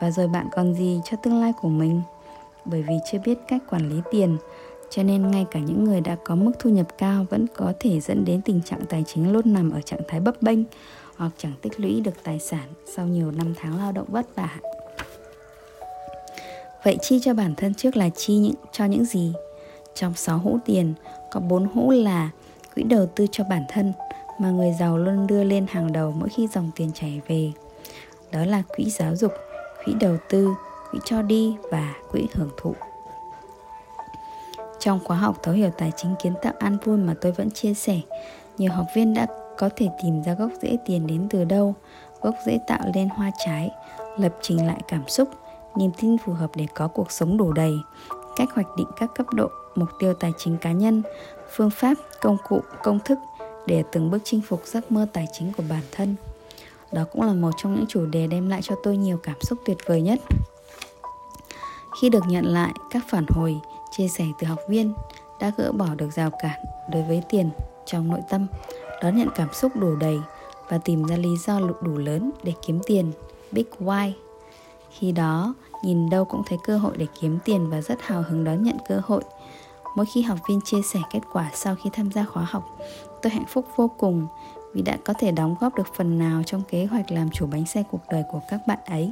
Và 0.00 0.10
rồi 0.10 0.28
bạn 0.28 0.48
còn 0.52 0.74
gì 0.74 1.00
cho 1.04 1.16
tương 1.16 1.40
lai 1.40 1.52
của 1.60 1.68
mình? 1.68 2.02
Bởi 2.64 2.84
vì 2.88 2.94
chưa 3.12 3.18
biết 3.24 3.38
cách 3.48 3.62
quản 3.70 3.88
lý 3.88 4.00
tiền, 4.10 4.36
cho 4.90 5.02
nên 5.02 5.30
ngay 5.30 5.46
cả 5.50 5.60
những 5.60 5.84
người 5.84 6.00
đã 6.00 6.16
có 6.24 6.34
mức 6.34 6.52
thu 6.58 6.70
nhập 6.70 6.86
cao 6.98 7.26
vẫn 7.30 7.46
có 7.56 7.72
thể 7.80 8.00
dẫn 8.00 8.24
đến 8.24 8.42
tình 8.42 8.60
trạng 8.62 8.86
tài 8.88 9.04
chính 9.06 9.32
luôn 9.32 9.52
nằm 9.52 9.70
ở 9.70 9.80
trạng 9.80 10.00
thái 10.08 10.20
bấp 10.20 10.42
bênh 10.42 10.58
hoặc 11.16 11.32
chẳng 11.38 11.52
tích 11.62 11.80
lũy 11.80 12.00
được 12.00 12.14
tài 12.22 12.38
sản 12.38 12.68
sau 12.96 13.06
nhiều 13.06 13.30
năm 13.30 13.54
tháng 13.56 13.78
lao 13.78 13.92
động 13.92 14.06
vất 14.08 14.26
vả. 14.34 14.56
Vậy 16.84 16.98
chi 17.02 17.20
cho 17.22 17.34
bản 17.34 17.54
thân 17.56 17.74
trước 17.74 17.96
là 17.96 18.08
chi 18.08 18.34
những 18.36 18.54
cho 18.72 18.84
những 18.84 19.04
gì? 19.04 19.32
Trong 19.94 20.14
6 20.14 20.38
hũ 20.38 20.58
tiền, 20.64 20.94
có 21.30 21.40
bốn 21.40 21.68
hũ 21.74 21.90
là 21.90 22.30
quỹ 22.74 22.82
đầu 22.82 23.06
tư 23.06 23.26
cho 23.32 23.44
bản 23.44 23.64
thân 23.68 23.92
mà 24.38 24.50
người 24.50 24.72
giàu 24.80 24.98
luôn 24.98 25.26
đưa 25.26 25.44
lên 25.44 25.66
hàng 25.70 25.92
đầu 25.92 26.14
mỗi 26.16 26.28
khi 26.28 26.48
dòng 26.48 26.70
tiền 26.76 26.90
chảy 26.94 27.20
về. 27.28 27.52
Đó 28.32 28.44
là 28.44 28.62
quỹ 28.76 28.90
giáo 28.90 29.16
dục, 29.16 29.32
quỹ 29.84 29.94
đầu 30.00 30.16
tư, 30.28 30.48
quỹ 30.90 30.98
cho 31.04 31.22
đi 31.22 31.56
và 31.70 31.94
quỹ 32.10 32.26
hưởng 32.34 32.50
thụ. 32.56 32.74
Trong 34.78 35.00
khóa 35.04 35.16
học 35.16 35.38
thấu 35.42 35.54
hiểu 35.54 35.70
tài 35.78 35.92
chính 35.96 36.14
kiến 36.22 36.34
tạo 36.42 36.52
an 36.58 36.76
vui 36.84 36.96
mà 36.96 37.14
tôi 37.20 37.32
vẫn 37.32 37.50
chia 37.50 37.74
sẻ, 37.74 38.00
nhiều 38.58 38.72
học 38.72 38.86
viên 38.94 39.14
đã 39.14 39.26
có 39.58 39.68
thể 39.76 39.88
tìm 40.02 40.22
ra 40.22 40.34
gốc 40.34 40.50
rễ 40.62 40.76
tiền 40.86 41.06
đến 41.06 41.26
từ 41.30 41.44
đâu, 41.44 41.74
gốc 42.20 42.34
rễ 42.46 42.58
tạo 42.66 42.80
lên 42.94 43.08
hoa 43.08 43.30
trái, 43.44 43.70
lập 44.18 44.36
trình 44.42 44.66
lại 44.66 44.80
cảm 44.88 45.08
xúc, 45.08 45.28
niềm 45.76 45.90
tin 46.00 46.18
phù 46.18 46.32
hợp 46.32 46.50
để 46.54 46.66
có 46.74 46.88
cuộc 46.88 47.12
sống 47.12 47.36
đủ 47.36 47.52
đầy, 47.52 47.74
cách 48.36 48.48
hoạch 48.54 48.76
định 48.76 48.86
các 49.00 49.10
cấp 49.14 49.26
độ, 49.32 49.48
mục 49.74 49.88
tiêu 49.98 50.14
tài 50.14 50.32
chính 50.38 50.56
cá 50.56 50.72
nhân, 50.72 51.02
phương 51.56 51.70
pháp, 51.70 51.94
công 52.20 52.36
cụ, 52.48 52.60
công 52.82 52.98
thức 53.04 53.18
để 53.66 53.84
từng 53.92 54.10
bước 54.10 54.18
chinh 54.24 54.40
phục 54.40 54.62
giấc 54.66 54.92
mơ 54.92 55.06
tài 55.12 55.26
chính 55.32 55.52
của 55.52 55.62
bản 55.68 55.82
thân. 55.92 56.16
Đó 56.92 57.04
cũng 57.12 57.22
là 57.22 57.32
một 57.32 57.50
trong 57.56 57.74
những 57.74 57.86
chủ 57.88 58.06
đề 58.06 58.26
đem 58.26 58.48
lại 58.48 58.62
cho 58.62 58.74
tôi 58.82 58.96
nhiều 58.96 59.18
cảm 59.22 59.40
xúc 59.40 59.58
tuyệt 59.64 59.76
vời 59.86 60.02
nhất. 60.02 60.20
Khi 62.00 62.10
được 62.10 62.22
nhận 62.28 62.44
lại 62.46 62.72
các 62.90 63.02
phản 63.08 63.24
hồi, 63.28 63.60
chia 63.90 64.08
sẻ 64.08 64.24
từ 64.38 64.46
học 64.46 64.58
viên 64.68 64.94
đã 65.40 65.52
gỡ 65.56 65.72
bỏ 65.72 65.94
được 65.94 66.12
rào 66.12 66.30
cản 66.42 66.60
đối 66.90 67.02
với 67.02 67.22
tiền 67.28 67.50
trong 67.86 68.08
nội 68.08 68.20
tâm 68.30 68.46
đón 69.02 69.16
nhận 69.16 69.28
cảm 69.34 69.48
xúc 69.52 69.76
đủ 69.76 69.96
đầy 69.96 70.20
và 70.68 70.78
tìm 70.78 71.04
ra 71.04 71.16
lý 71.16 71.36
do 71.46 71.60
đủ 71.60 71.96
lớn 71.96 72.30
để 72.42 72.52
kiếm 72.66 72.80
tiền 72.86 73.12
big 73.52 73.64
why 73.78 74.12
khi 74.90 75.12
đó 75.12 75.54
nhìn 75.84 76.10
đâu 76.10 76.24
cũng 76.24 76.42
thấy 76.46 76.58
cơ 76.64 76.78
hội 76.78 76.96
để 76.96 77.06
kiếm 77.20 77.38
tiền 77.44 77.70
và 77.70 77.82
rất 77.82 78.02
hào 78.02 78.24
hứng 78.28 78.44
đón 78.44 78.62
nhận 78.62 78.76
cơ 78.88 79.00
hội 79.04 79.22
mỗi 79.94 80.06
khi 80.06 80.22
học 80.22 80.38
viên 80.48 80.60
chia 80.60 80.82
sẻ 80.82 81.00
kết 81.10 81.20
quả 81.32 81.50
sau 81.54 81.74
khi 81.74 81.90
tham 81.92 82.12
gia 82.12 82.24
khóa 82.24 82.46
học 82.50 82.78
tôi 83.22 83.32
hạnh 83.32 83.46
phúc 83.48 83.66
vô 83.76 83.90
cùng 83.98 84.26
vì 84.74 84.82
đã 84.82 84.98
có 85.04 85.14
thể 85.18 85.32
đóng 85.32 85.56
góp 85.60 85.74
được 85.74 85.94
phần 85.96 86.18
nào 86.18 86.42
trong 86.46 86.62
kế 86.68 86.84
hoạch 86.84 87.10
làm 87.10 87.30
chủ 87.30 87.46
bánh 87.46 87.66
xe 87.66 87.82
cuộc 87.90 88.00
đời 88.10 88.22
của 88.32 88.40
các 88.48 88.60
bạn 88.66 88.78
ấy 88.86 89.10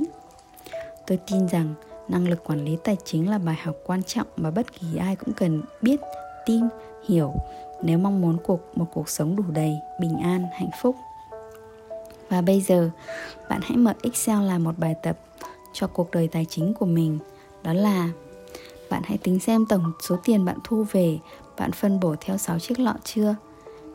tôi 1.07 1.19
tin 1.27 1.49
rằng 1.49 1.75
năng 2.09 2.29
lực 2.29 2.45
quản 2.45 2.65
lý 2.65 2.77
tài 2.85 2.97
chính 3.05 3.31
là 3.31 3.39
bài 3.39 3.57
học 3.63 3.75
quan 3.87 4.03
trọng 4.03 4.27
mà 4.37 4.51
bất 4.51 4.73
kỳ 4.73 4.97
ai 4.97 5.17
cũng 5.17 5.35
cần 5.35 5.63
biết 5.83 6.01
tin 6.47 6.65
hiểu 7.09 7.35
nếu 7.83 7.99
mong 7.99 8.21
muốn 8.21 8.39
cuộc 8.45 8.61
một 8.75 8.87
cuộc 8.93 9.09
sống 9.09 9.37
đủ 9.37 9.45
đầy, 9.49 9.79
bình 10.01 10.19
an, 10.19 10.47
hạnh 10.53 10.71
phúc. 10.83 10.97
Và 12.29 12.41
bây 12.41 12.61
giờ, 12.61 12.91
bạn 13.49 13.61
hãy 13.63 13.77
mở 13.77 13.93
Excel 14.03 14.43
làm 14.43 14.65
một 14.65 14.79
bài 14.79 14.95
tập 15.03 15.19
cho 15.73 15.87
cuộc 15.87 16.11
đời 16.11 16.29
tài 16.29 16.45
chính 16.45 16.75
của 16.75 16.87
mình. 16.87 17.19
Đó 17.63 17.73
là 17.73 18.09
bạn 18.91 19.03
hãy 19.05 19.19
tính 19.19 19.41
xem 19.41 19.67
tổng 19.67 19.93
số 20.01 20.17
tiền 20.25 20.45
bạn 20.45 20.59
thu 20.65 20.85
về, 20.93 21.19
bạn 21.59 21.73
phân 21.73 22.01
bổ 22.01 22.15
theo 22.21 22.39
6 22.39 22.59
chiếc 22.59 22.79
lọ 22.79 22.95
chưa? 23.05 23.35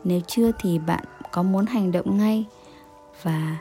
Nếu 0.04 0.20
chưa 0.26 0.50
thì 0.58 0.78
bạn 0.78 1.04
có 1.32 1.42
muốn 1.42 1.66
hành 1.66 1.92
động 1.92 2.18
ngay 2.18 2.44
và 3.22 3.58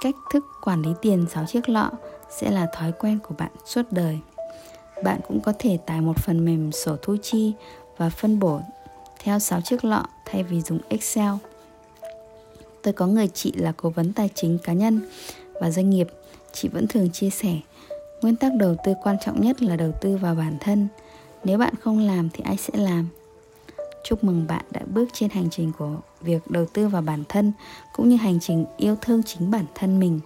cách 0.00 0.14
thức 0.32 0.44
quản 0.62 0.82
lý 0.82 0.90
tiền 1.02 1.26
6 1.34 1.44
chiếc 1.46 1.68
lọ 1.68 1.90
sẽ 2.30 2.50
là 2.50 2.66
thói 2.74 2.92
quen 2.92 3.18
của 3.18 3.34
bạn 3.38 3.50
suốt 3.64 3.82
đời. 3.90 4.18
Bạn 5.04 5.20
cũng 5.28 5.40
có 5.40 5.52
thể 5.58 5.78
tải 5.86 6.00
một 6.00 6.16
phần 6.18 6.44
mềm 6.44 6.72
sổ 6.72 6.96
thu 7.02 7.16
chi 7.22 7.52
và 7.96 8.10
phân 8.10 8.38
bổ 8.38 8.60
theo 9.18 9.38
6 9.38 9.60
chiếc 9.60 9.84
lọ 9.84 10.04
thay 10.24 10.42
vì 10.42 10.60
dùng 10.60 10.78
Excel. 10.88 11.32
Tôi 12.82 12.92
có 12.92 13.06
người 13.06 13.28
chị 13.28 13.52
là 13.52 13.72
cố 13.76 13.90
vấn 13.90 14.12
tài 14.12 14.30
chính 14.34 14.58
cá 14.64 14.72
nhân 14.72 15.00
và 15.60 15.70
doanh 15.70 15.90
nghiệp, 15.90 16.08
chị 16.52 16.68
vẫn 16.68 16.88
thường 16.88 17.10
chia 17.10 17.30
sẻ 17.30 17.58
nguyên 18.22 18.36
tắc 18.36 18.54
đầu 18.54 18.76
tư 18.84 18.94
quan 19.02 19.16
trọng 19.24 19.40
nhất 19.40 19.62
là 19.62 19.76
đầu 19.76 19.92
tư 20.00 20.16
vào 20.16 20.34
bản 20.34 20.56
thân. 20.60 20.88
Nếu 21.44 21.58
bạn 21.58 21.74
không 21.80 21.98
làm 21.98 22.28
thì 22.30 22.44
ai 22.46 22.56
sẽ 22.56 22.72
làm? 22.74 23.08
Chúc 24.04 24.24
mừng 24.24 24.46
bạn 24.46 24.64
đã 24.70 24.80
bước 24.86 25.08
trên 25.12 25.30
hành 25.30 25.50
trình 25.50 25.72
của 25.78 25.96
việc 26.20 26.50
đầu 26.50 26.66
tư 26.66 26.88
vào 26.88 27.02
bản 27.02 27.24
thân 27.28 27.52
cũng 27.92 28.08
như 28.08 28.16
hành 28.16 28.40
trình 28.40 28.64
yêu 28.76 28.96
thương 29.00 29.22
chính 29.22 29.50
bản 29.50 29.64
thân 29.74 30.00
mình. 30.00 30.20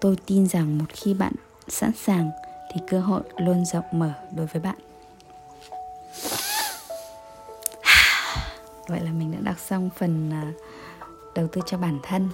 Tôi 0.00 0.16
tin 0.26 0.46
rằng 0.46 0.78
một 0.78 0.84
khi 0.88 1.14
bạn 1.14 1.32
sẵn 1.68 1.92
sàng 1.92 2.30
thì 2.72 2.80
cơ 2.88 3.00
hội 3.00 3.22
luôn 3.36 3.64
rộng 3.64 3.84
mở 3.92 4.12
đối 4.36 4.46
với 4.46 4.62
bạn. 4.62 4.76
vậy 8.88 9.00
là 9.00 9.10
mình 9.10 9.32
đã 9.32 9.38
đọc 9.40 9.56
xong 9.58 9.90
phần 9.98 10.30
à, 10.32 10.52
đầu 11.34 11.48
tư 11.48 11.60
cho 11.66 11.78
bản 11.78 11.98
thân 12.02 12.28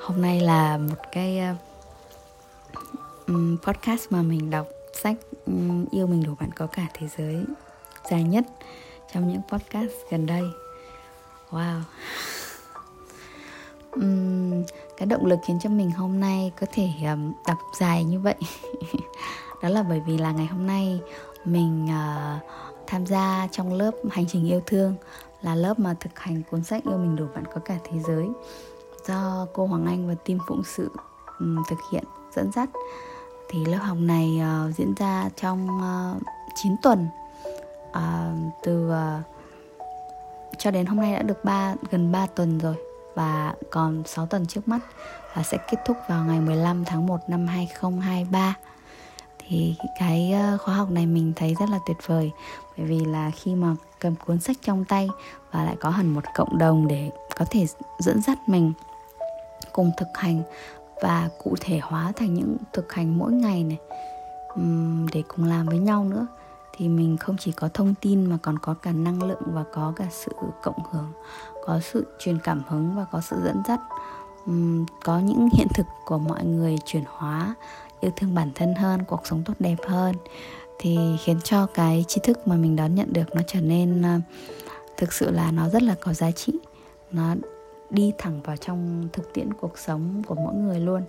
hôm 0.00 0.22
nay 0.22 0.40
là 0.40 0.76
một 0.76 0.94
cái 1.12 1.38
à, 1.38 1.56
um, 3.26 3.56
podcast 3.62 4.12
mà 4.12 4.22
mình 4.22 4.50
đọc 4.50 4.66
sách 5.02 5.16
um, 5.46 5.86
yêu 5.90 6.06
mình 6.06 6.22
đủ 6.22 6.34
bạn 6.40 6.50
có 6.52 6.66
cả 6.66 6.86
thế 6.94 7.08
giới 7.16 7.44
dài 8.10 8.22
nhất 8.22 8.44
trong 9.14 9.28
những 9.28 9.42
podcast 9.48 9.92
gần 10.10 10.26
đây. 10.26 10.42
Wow. 11.50 11.80
Um, 13.92 14.64
cái 14.96 15.06
động 15.06 15.26
lực 15.26 15.38
khiến 15.46 15.58
cho 15.62 15.70
mình 15.70 15.90
hôm 15.90 16.20
nay 16.20 16.52
có 16.60 16.66
thể 16.72 16.88
um, 17.02 17.32
đọc 17.46 17.58
dài 17.80 18.04
như 18.04 18.20
vậy. 18.20 18.36
Đó 19.62 19.68
là 19.68 19.82
bởi 19.82 20.00
vì 20.06 20.18
là 20.18 20.32
ngày 20.32 20.46
hôm 20.46 20.66
nay 20.66 21.00
mình 21.44 21.88
uh, 21.88 22.42
tham 22.86 23.06
gia 23.06 23.48
trong 23.52 23.72
lớp 23.72 23.90
hành 24.10 24.26
trình 24.28 24.48
yêu 24.48 24.60
thương 24.66 24.94
là 25.42 25.54
lớp 25.54 25.78
mà 25.78 25.94
thực 26.00 26.18
hành 26.18 26.42
cuốn 26.50 26.64
sách 26.64 26.84
yêu 26.84 26.98
mình 26.98 27.16
đủ 27.16 27.26
bạn 27.34 27.44
có 27.54 27.60
cả 27.60 27.78
thế 27.84 27.98
giới 28.06 28.28
do 29.06 29.46
cô 29.52 29.66
Hoàng 29.66 29.86
Anh 29.86 30.08
và 30.08 30.14
team 30.14 30.38
phụng 30.48 30.62
sự 30.64 30.90
um, 31.38 31.62
thực 31.70 31.78
hiện 31.92 32.04
dẫn 32.36 32.52
dắt 32.52 32.68
thì 33.48 33.64
lớp 33.64 33.78
học 33.78 33.96
này 34.00 34.40
uh, 34.40 34.76
diễn 34.76 34.94
ra 34.94 35.28
trong 35.36 35.80
ờ, 35.80 36.14
uh, 36.16 36.22
9 36.62 36.76
tuần. 36.82 37.06
Uh, 37.88 38.52
từ 38.62 38.90
uh, 38.90 39.22
cho 40.58 40.70
đến 40.70 40.86
hôm 40.86 41.00
nay 41.00 41.12
đã 41.12 41.22
được 41.22 41.44
3 41.44 41.74
gần 41.90 42.12
3 42.12 42.26
tuần 42.26 42.58
rồi 42.58 42.74
và 43.14 43.54
còn 43.70 44.02
6 44.06 44.26
tuần 44.26 44.46
trước 44.46 44.68
mắt 44.68 44.78
và 45.34 45.42
sẽ 45.42 45.58
kết 45.70 45.78
thúc 45.84 45.96
vào 46.08 46.24
ngày 46.24 46.40
15 46.40 46.84
tháng 46.84 47.06
1 47.06 47.20
năm 47.28 47.46
2023 47.46 48.54
thì 49.38 49.74
cái 49.98 50.34
khóa 50.60 50.74
học 50.74 50.90
này 50.90 51.06
mình 51.06 51.32
thấy 51.36 51.54
rất 51.60 51.68
là 51.68 51.78
tuyệt 51.86 51.96
vời 52.06 52.30
bởi 52.76 52.86
vì 52.86 53.04
là 53.04 53.30
khi 53.30 53.54
mà 53.54 53.74
cầm 53.98 54.14
cuốn 54.26 54.40
sách 54.40 54.56
trong 54.62 54.84
tay 54.84 55.08
và 55.52 55.64
lại 55.64 55.76
có 55.80 55.90
hẳn 55.90 56.08
một 56.08 56.24
cộng 56.34 56.58
đồng 56.58 56.88
để 56.88 57.10
có 57.36 57.44
thể 57.50 57.66
dẫn 57.98 58.22
dắt 58.22 58.38
mình 58.46 58.72
cùng 59.72 59.90
thực 59.96 60.08
hành 60.14 60.42
và 61.04 61.28
cụ 61.38 61.54
thể 61.60 61.78
hóa 61.82 62.12
thành 62.16 62.34
những 62.34 62.56
thực 62.72 62.92
hành 62.92 63.18
mỗi 63.18 63.32
ngày 63.32 63.64
này. 63.64 63.78
Để 65.12 65.22
cùng 65.28 65.44
làm 65.44 65.66
với 65.66 65.78
nhau 65.78 66.04
nữa. 66.04 66.26
Thì 66.76 66.88
mình 66.88 67.16
không 67.16 67.36
chỉ 67.38 67.52
có 67.52 67.68
thông 67.74 67.94
tin 68.00 68.26
mà 68.26 68.38
còn 68.42 68.58
có 68.58 68.74
cả 68.74 68.92
năng 68.92 69.22
lượng 69.22 69.42
và 69.46 69.64
có 69.72 69.92
cả 69.96 70.06
sự 70.10 70.32
cộng 70.62 70.82
hưởng, 70.90 71.12
có 71.64 71.80
sự 71.80 72.06
truyền 72.18 72.38
cảm 72.38 72.62
hứng 72.68 72.96
và 72.96 73.04
có 73.12 73.20
sự 73.20 73.36
dẫn 73.44 73.62
dắt. 73.68 73.80
Có 75.04 75.18
những 75.18 75.48
hiện 75.56 75.66
thực 75.74 75.86
của 76.04 76.18
mọi 76.18 76.44
người 76.44 76.76
chuyển 76.84 77.04
hóa, 77.06 77.54
yêu 78.00 78.12
thương 78.16 78.34
bản 78.34 78.50
thân 78.54 78.74
hơn, 78.74 79.04
cuộc 79.04 79.20
sống 79.24 79.42
tốt 79.44 79.54
đẹp 79.58 79.76
hơn. 79.88 80.14
Thì 80.78 80.98
khiến 81.24 81.40
cho 81.44 81.66
cái 81.66 82.04
tri 82.08 82.20
thức 82.24 82.48
mà 82.48 82.56
mình 82.56 82.76
đón 82.76 82.94
nhận 82.94 83.12
được 83.12 83.34
nó 83.34 83.42
trở 83.46 83.60
nên 83.60 84.02
à, 84.02 84.20
thực 84.96 85.12
sự 85.12 85.30
là 85.30 85.50
nó 85.50 85.68
rất 85.68 85.82
là 85.82 85.94
có 86.00 86.12
giá 86.12 86.30
trị. 86.30 86.52
Nó 87.10 87.34
đi 87.90 88.12
thẳng 88.18 88.40
vào 88.44 88.56
trong 88.56 89.08
thực 89.12 89.34
tiễn 89.34 89.54
cuộc 89.54 89.78
sống 89.78 90.22
của 90.26 90.34
mỗi 90.34 90.54
người 90.54 90.80
luôn. 90.80 91.02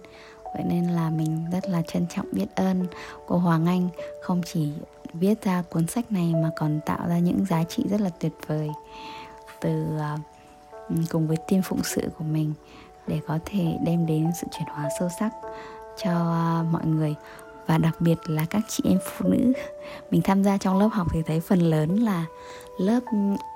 Vậy 0.53 0.63
nên 0.65 0.87
là 0.87 1.09
mình 1.09 1.45
rất 1.51 1.69
là 1.69 1.81
trân 1.81 2.05
trọng 2.15 2.25
biết 2.31 2.55
ơn 2.55 2.85
cô 3.27 3.37
Hoàng 3.37 3.65
Anh, 3.65 3.89
không 4.21 4.41
chỉ 4.45 4.71
viết 5.13 5.43
ra 5.43 5.63
cuốn 5.69 5.87
sách 5.87 6.11
này 6.11 6.33
mà 6.43 6.49
còn 6.55 6.79
tạo 6.85 7.07
ra 7.07 7.19
những 7.19 7.45
giá 7.45 7.63
trị 7.63 7.83
rất 7.89 8.01
là 8.01 8.09
tuyệt 8.19 8.33
vời 8.47 8.69
từ 9.61 9.97
à, 9.99 10.17
cùng 11.09 11.27
với 11.27 11.37
team 11.47 11.61
phụng 11.61 11.83
sự 11.83 12.01
của 12.17 12.23
mình 12.23 12.53
để 13.07 13.19
có 13.27 13.39
thể 13.45 13.77
đem 13.85 14.05
đến 14.05 14.31
sự 14.41 14.47
chuyển 14.51 14.67
hóa 14.67 14.89
sâu 14.99 15.09
sắc 15.19 15.31
cho 16.03 16.11
à, 16.11 16.63
mọi 16.71 16.85
người. 16.85 17.15
Và 17.67 17.77
đặc 17.77 17.95
biệt 17.99 18.17
là 18.25 18.45
các 18.49 18.61
chị 18.69 18.83
em 18.89 18.99
phụ 19.03 19.29
nữ. 19.29 19.53
Mình 20.11 20.21
tham 20.21 20.43
gia 20.43 20.57
trong 20.57 20.79
lớp 20.79 20.89
học 20.91 21.07
thì 21.13 21.21
thấy 21.25 21.39
phần 21.39 21.59
lớn 21.59 21.95
là 21.95 22.25
lớp 22.79 22.99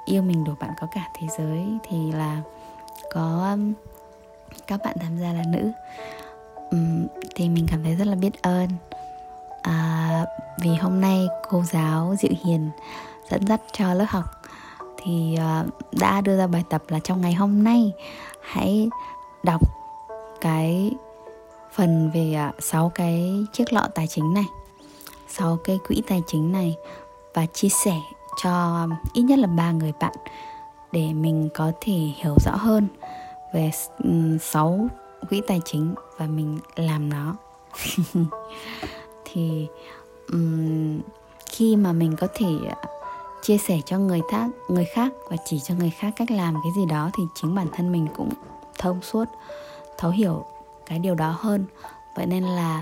yêu 0.05 0.21
mình 0.21 0.43
đủ 0.43 0.53
bạn 0.60 0.69
có 0.82 0.88
cả 0.91 1.10
thế 1.19 1.27
giới. 1.38 1.65
Thì 1.89 2.12
là 2.12 2.41
có 3.12 3.50
um, 3.52 3.74
các 4.67 4.80
bạn 4.86 4.95
tham 5.00 5.17
gia 5.17 5.34
là 5.34 5.43
nữ. 5.48 5.72
Um, 6.72 7.08
thì 7.36 7.50
mình 7.50 7.67
cảm 7.72 7.84
thấy 7.84 7.95
rất 7.95 8.08
là 8.08 8.15
biết 8.15 8.41
ơn. 8.41 8.69
À, 9.62 10.26
vì 10.62 10.69
hôm 10.76 11.02
nay 11.02 11.28
cô 11.50 11.63
giáo 11.63 12.15
diệu 12.19 12.32
hiền 12.45 12.69
dẫn 13.32 13.48
dắt 13.48 13.62
cho 13.74 13.93
lớp 13.93 14.06
học 14.10 14.26
thì 14.98 15.38
uh, 15.62 15.93
đã 16.00 16.22
đưa 16.22 16.38
ra 16.38 16.48
bài 16.48 16.63
tập 16.69 16.84
là 16.88 17.00
trong 17.00 17.22
ngày 17.22 17.34
hôm 17.34 17.63
nay 17.63 17.91
hãy 18.41 18.89
đọc 19.43 19.62
cái 20.41 20.91
phần 21.74 22.12
về 22.13 22.50
uh, 22.86 22.91
cái 22.95 23.45
chiếc 23.54 23.74
lọ 23.74 23.88
tài 23.95 24.08
chính 24.08 24.34
này 24.34 24.45
sáu 25.28 25.58
cái 25.63 25.80
quỹ 25.88 26.02
tài 26.08 26.22
chính 26.28 26.52
này 26.52 26.76
và 27.34 27.45
chia 27.45 27.69
sẻ 27.86 27.95
cho 28.43 28.84
um, 28.84 28.93
ít 29.13 29.22
nhất 29.22 29.39
là 29.39 29.48
ba 29.48 29.72
người 29.72 29.93
bạn 30.00 30.13
để 30.91 31.13
mình 31.13 31.49
có 31.54 31.71
thể 31.82 31.93
hiểu 31.93 32.36
rõ 32.45 32.56
hơn 32.56 32.88
về 33.54 33.71
6 34.41 34.88
quỹ 35.30 35.41
tài 35.47 35.62
chính 35.65 35.95
và 36.17 36.28
mình 36.28 36.60
làm 36.75 37.10
nó. 37.10 37.36
Thì 39.25 39.67
um, 40.32 40.99
khi 41.45 41.75
mà 41.75 41.93
mình 41.93 42.15
có 42.15 42.28
thể 42.34 42.47
à, 42.69 42.75
chia 43.41 43.58
sẻ 43.58 43.80
cho 43.86 43.97
người 43.97 44.21
khác 44.32 44.49
người 44.69 44.86
khác 44.86 45.13
và 45.30 45.38
chỉ 45.45 45.60
cho 45.60 45.75
người 45.75 45.89
khác 45.89 46.13
cách 46.15 46.32
làm 46.32 46.54
cái 46.54 46.71
gì 46.75 46.86
đó 46.86 47.10
thì 47.17 47.23
chính 47.36 47.56
bản 47.56 47.67
thân 47.73 47.91
mình 47.91 48.08
cũng 48.15 48.30
thông 48.78 49.02
suốt 49.02 49.25
thấu 49.97 50.12
hiểu 50.12 50.45
cái 50.86 50.99
điều 50.99 51.15
đó 51.15 51.36
hơn. 51.39 51.65
Vậy 52.15 52.25
nên 52.25 52.43
là 52.43 52.82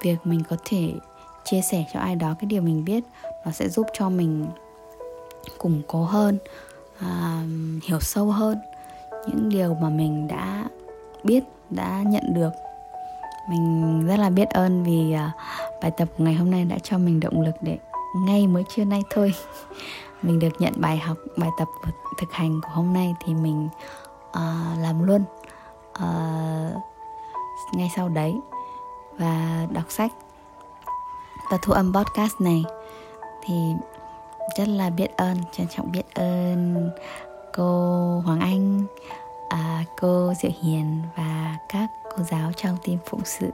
việc 0.00 0.16
mình 0.24 0.42
có 0.50 0.56
thể 0.64 0.92
chia 1.44 1.60
sẻ 1.70 1.84
cho 1.92 2.00
ai 2.00 2.16
đó 2.16 2.34
cái 2.40 2.46
điều 2.46 2.62
mình 2.62 2.84
biết 2.84 3.04
nó 3.44 3.52
sẽ 3.52 3.68
giúp 3.68 3.86
cho 3.92 4.08
mình 4.08 4.46
củng 5.58 5.82
cố 5.86 6.02
hơn 6.04 6.38
à, 7.00 7.42
hiểu 7.84 8.00
sâu 8.00 8.26
hơn 8.30 8.58
những 9.26 9.48
điều 9.48 9.74
mà 9.74 9.88
mình 9.88 10.28
đã 10.28 10.64
biết 11.24 11.44
đã 11.70 12.02
nhận 12.06 12.34
được. 12.34 12.50
Mình 13.50 14.06
rất 14.06 14.16
là 14.16 14.30
biết 14.30 14.48
ơn 14.48 14.84
vì 14.84 15.14
uh, 15.14 15.20
bài 15.82 15.90
tập 15.90 16.08
của 16.18 16.24
ngày 16.24 16.34
hôm 16.34 16.50
nay 16.50 16.64
đã 16.64 16.78
cho 16.82 16.98
mình 16.98 17.20
động 17.20 17.40
lực 17.40 17.54
để 17.60 17.78
ngay 18.16 18.46
mới 18.46 18.64
trưa 18.68 18.84
nay 18.84 19.02
thôi. 19.10 19.34
Mình 20.22 20.38
được 20.38 20.48
nhận 20.58 20.72
bài 20.76 20.98
học 20.98 21.16
bài 21.36 21.50
tập 21.58 21.68
thực 22.18 22.32
hành 22.32 22.60
của 22.60 22.68
hôm 22.72 22.92
nay 22.92 23.14
thì 23.24 23.34
mình 23.34 23.68
uh, 24.30 24.78
làm 24.78 25.02
luôn 25.02 25.24
uh, 25.90 26.82
ngay 27.74 27.90
sau 27.96 28.08
đấy 28.08 28.34
và 29.18 29.66
đọc 29.70 29.84
sách. 29.88 30.12
Và 31.50 31.58
thu 31.62 31.72
âm 31.72 31.92
podcast 31.94 32.40
này 32.40 32.64
thì 33.42 33.54
rất 34.56 34.68
là 34.68 34.90
biết 34.90 35.16
ơn 35.16 35.36
trân 35.52 35.66
trọng 35.68 35.92
biết 35.92 36.14
ơn 36.14 36.90
cô 37.52 38.20
Hoàng 38.20 38.40
Anh 38.40 38.84
à, 39.48 39.84
cô 40.00 40.32
Diệu 40.42 40.50
Hiền 40.62 41.02
và 41.16 41.56
các 41.68 41.88
cô 42.16 42.22
giáo 42.22 42.52
trong 42.56 42.76
team 42.86 42.98
phụng 43.06 43.24
sự 43.24 43.50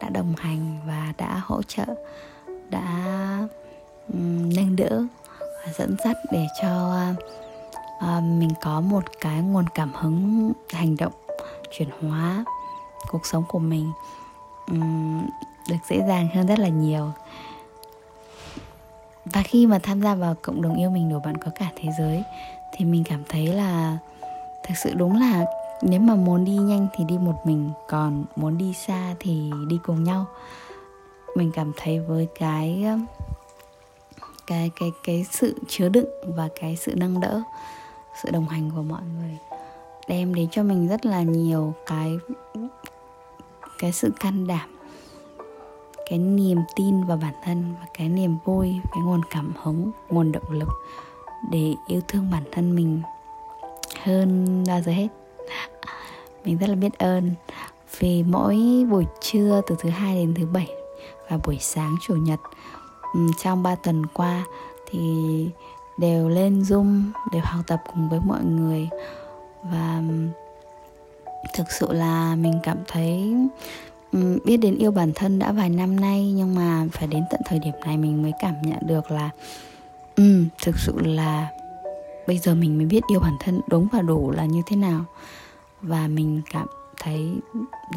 đã 0.00 0.08
đồng 0.08 0.34
hành 0.38 0.80
và 0.86 1.12
đã 1.18 1.40
hỗ 1.44 1.62
trợ 1.62 1.84
đã 2.70 2.88
um, 4.12 4.50
nâng 4.56 4.76
đỡ 4.76 5.02
và 5.38 5.72
dẫn 5.72 5.96
dắt 6.04 6.16
để 6.32 6.46
cho 6.62 7.02
uh, 7.96 8.22
mình 8.22 8.50
có 8.60 8.80
một 8.80 9.04
cái 9.20 9.40
nguồn 9.40 9.64
cảm 9.74 9.92
hứng 9.94 10.52
hành 10.70 10.96
động 10.96 11.12
chuyển 11.70 11.88
hóa 12.00 12.44
cuộc 13.08 13.26
sống 13.26 13.44
của 13.48 13.58
mình 13.58 13.92
um, 14.66 15.26
được 15.68 15.76
dễ 15.88 16.00
dàng 16.08 16.28
hơn 16.34 16.46
rất 16.46 16.58
là 16.58 16.68
nhiều 16.68 17.12
và 19.32 19.42
khi 19.42 19.66
mà 19.66 19.78
tham 19.78 20.02
gia 20.02 20.14
vào 20.14 20.34
cộng 20.42 20.62
đồng 20.62 20.74
yêu 20.74 20.90
mình 20.90 21.10
đủ 21.10 21.20
bạn 21.20 21.36
có 21.36 21.50
cả 21.54 21.70
thế 21.76 21.88
giới, 21.98 22.22
thì 22.72 22.84
mình 22.84 23.04
cảm 23.04 23.22
thấy 23.28 23.46
là 23.46 23.98
thực 24.62 24.74
sự 24.76 24.94
đúng 24.94 25.20
là 25.20 25.44
nếu 25.82 26.00
mà 26.00 26.14
muốn 26.14 26.44
đi 26.44 26.52
nhanh 26.52 26.86
thì 26.96 27.04
đi 27.04 27.18
một 27.18 27.40
mình, 27.44 27.70
còn 27.88 28.24
muốn 28.36 28.58
đi 28.58 28.72
xa 28.72 29.14
thì 29.20 29.50
đi 29.68 29.78
cùng 29.82 30.04
nhau. 30.04 30.24
Mình 31.36 31.50
cảm 31.54 31.72
thấy 31.76 32.00
với 32.00 32.28
cái 32.38 32.84
um, 32.84 33.06
cái 34.46 34.70
cái 34.80 34.90
cái 35.04 35.26
sự 35.30 35.54
chứa 35.68 35.88
đựng 35.88 36.08
và 36.36 36.48
cái 36.60 36.76
sự 36.76 36.94
nâng 36.96 37.20
đỡ, 37.20 37.42
sự 38.22 38.30
đồng 38.30 38.48
hành 38.48 38.70
của 38.76 38.82
mọi 38.82 39.02
người 39.02 39.38
đem 40.08 40.34
đến 40.34 40.48
cho 40.50 40.62
mình 40.62 40.88
rất 40.88 41.06
là 41.06 41.22
nhiều 41.22 41.74
cái 41.86 42.18
cái 43.78 43.92
sự 43.92 44.12
can 44.20 44.46
đảm 44.46 44.79
cái 46.10 46.18
niềm 46.18 46.58
tin 46.76 47.04
vào 47.04 47.16
bản 47.16 47.34
thân 47.44 47.74
và 47.80 47.86
cái 47.94 48.08
niềm 48.08 48.38
vui, 48.44 48.80
cái 48.90 49.00
nguồn 49.04 49.20
cảm 49.30 49.52
hứng, 49.62 49.90
nguồn 50.08 50.32
động 50.32 50.50
lực 50.50 50.68
để 51.50 51.74
yêu 51.86 52.00
thương 52.08 52.30
bản 52.30 52.42
thân 52.52 52.76
mình 52.76 53.02
hơn 54.02 54.64
bao 54.68 54.80
giờ 54.80 54.92
hết. 54.92 55.08
Mình 56.44 56.58
rất 56.58 56.66
là 56.66 56.74
biết 56.74 56.98
ơn 56.98 57.30
vì 57.98 58.22
mỗi 58.22 58.58
buổi 58.90 59.06
trưa 59.20 59.60
từ 59.66 59.76
thứ 59.78 59.90
hai 59.90 60.14
đến 60.14 60.34
thứ 60.34 60.46
bảy 60.46 60.68
và 61.30 61.38
buổi 61.46 61.58
sáng 61.60 61.96
chủ 62.06 62.14
nhật 62.14 62.40
trong 63.42 63.62
3 63.62 63.74
tuần 63.74 64.06
qua 64.06 64.44
thì 64.90 65.00
đều 65.98 66.28
lên 66.28 66.60
zoom 66.60 67.02
đều 67.32 67.42
học 67.44 67.64
tập 67.66 67.82
cùng 67.94 68.08
với 68.08 68.20
mọi 68.26 68.44
người. 68.44 68.88
Và 69.62 70.02
thực 71.54 71.70
sự 71.70 71.92
là 71.92 72.36
mình 72.36 72.60
cảm 72.62 72.78
thấy 72.88 73.34
Ừ, 74.12 74.38
biết 74.44 74.56
đến 74.56 74.78
yêu 74.78 74.90
bản 74.90 75.12
thân 75.14 75.38
đã 75.38 75.52
vài 75.52 75.70
năm 75.70 76.00
nay 76.00 76.32
nhưng 76.32 76.54
mà 76.54 76.86
phải 76.92 77.06
đến 77.06 77.24
tận 77.30 77.40
thời 77.44 77.58
điểm 77.58 77.74
này 77.84 77.96
mình 77.96 78.22
mới 78.22 78.32
cảm 78.40 78.54
nhận 78.62 78.78
được 78.86 79.10
là 79.10 79.30
um, 80.16 80.48
thực 80.62 80.78
sự 80.78 80.92
là 81.00 81.48
bây 82.26 82.38
giờ 82.38 82.54
mình 82.54 82.78
mới 82.78 82.86
biết 82.86 83.00
yêu 83.10 83.20
bản 83.20 83.36
thân 83.40 83.60
đúng 83.68 83.88
và 83.92 84.02
đủ 84.02 84.30
là 84.30 84.44
như 84.44 84.62
thế 84.66 84.76
nào. 84.76 85.04
Và 85.82 86.06
mình 86.06 86.42
cảm 86.50 86.66
thấy 87.00 87.34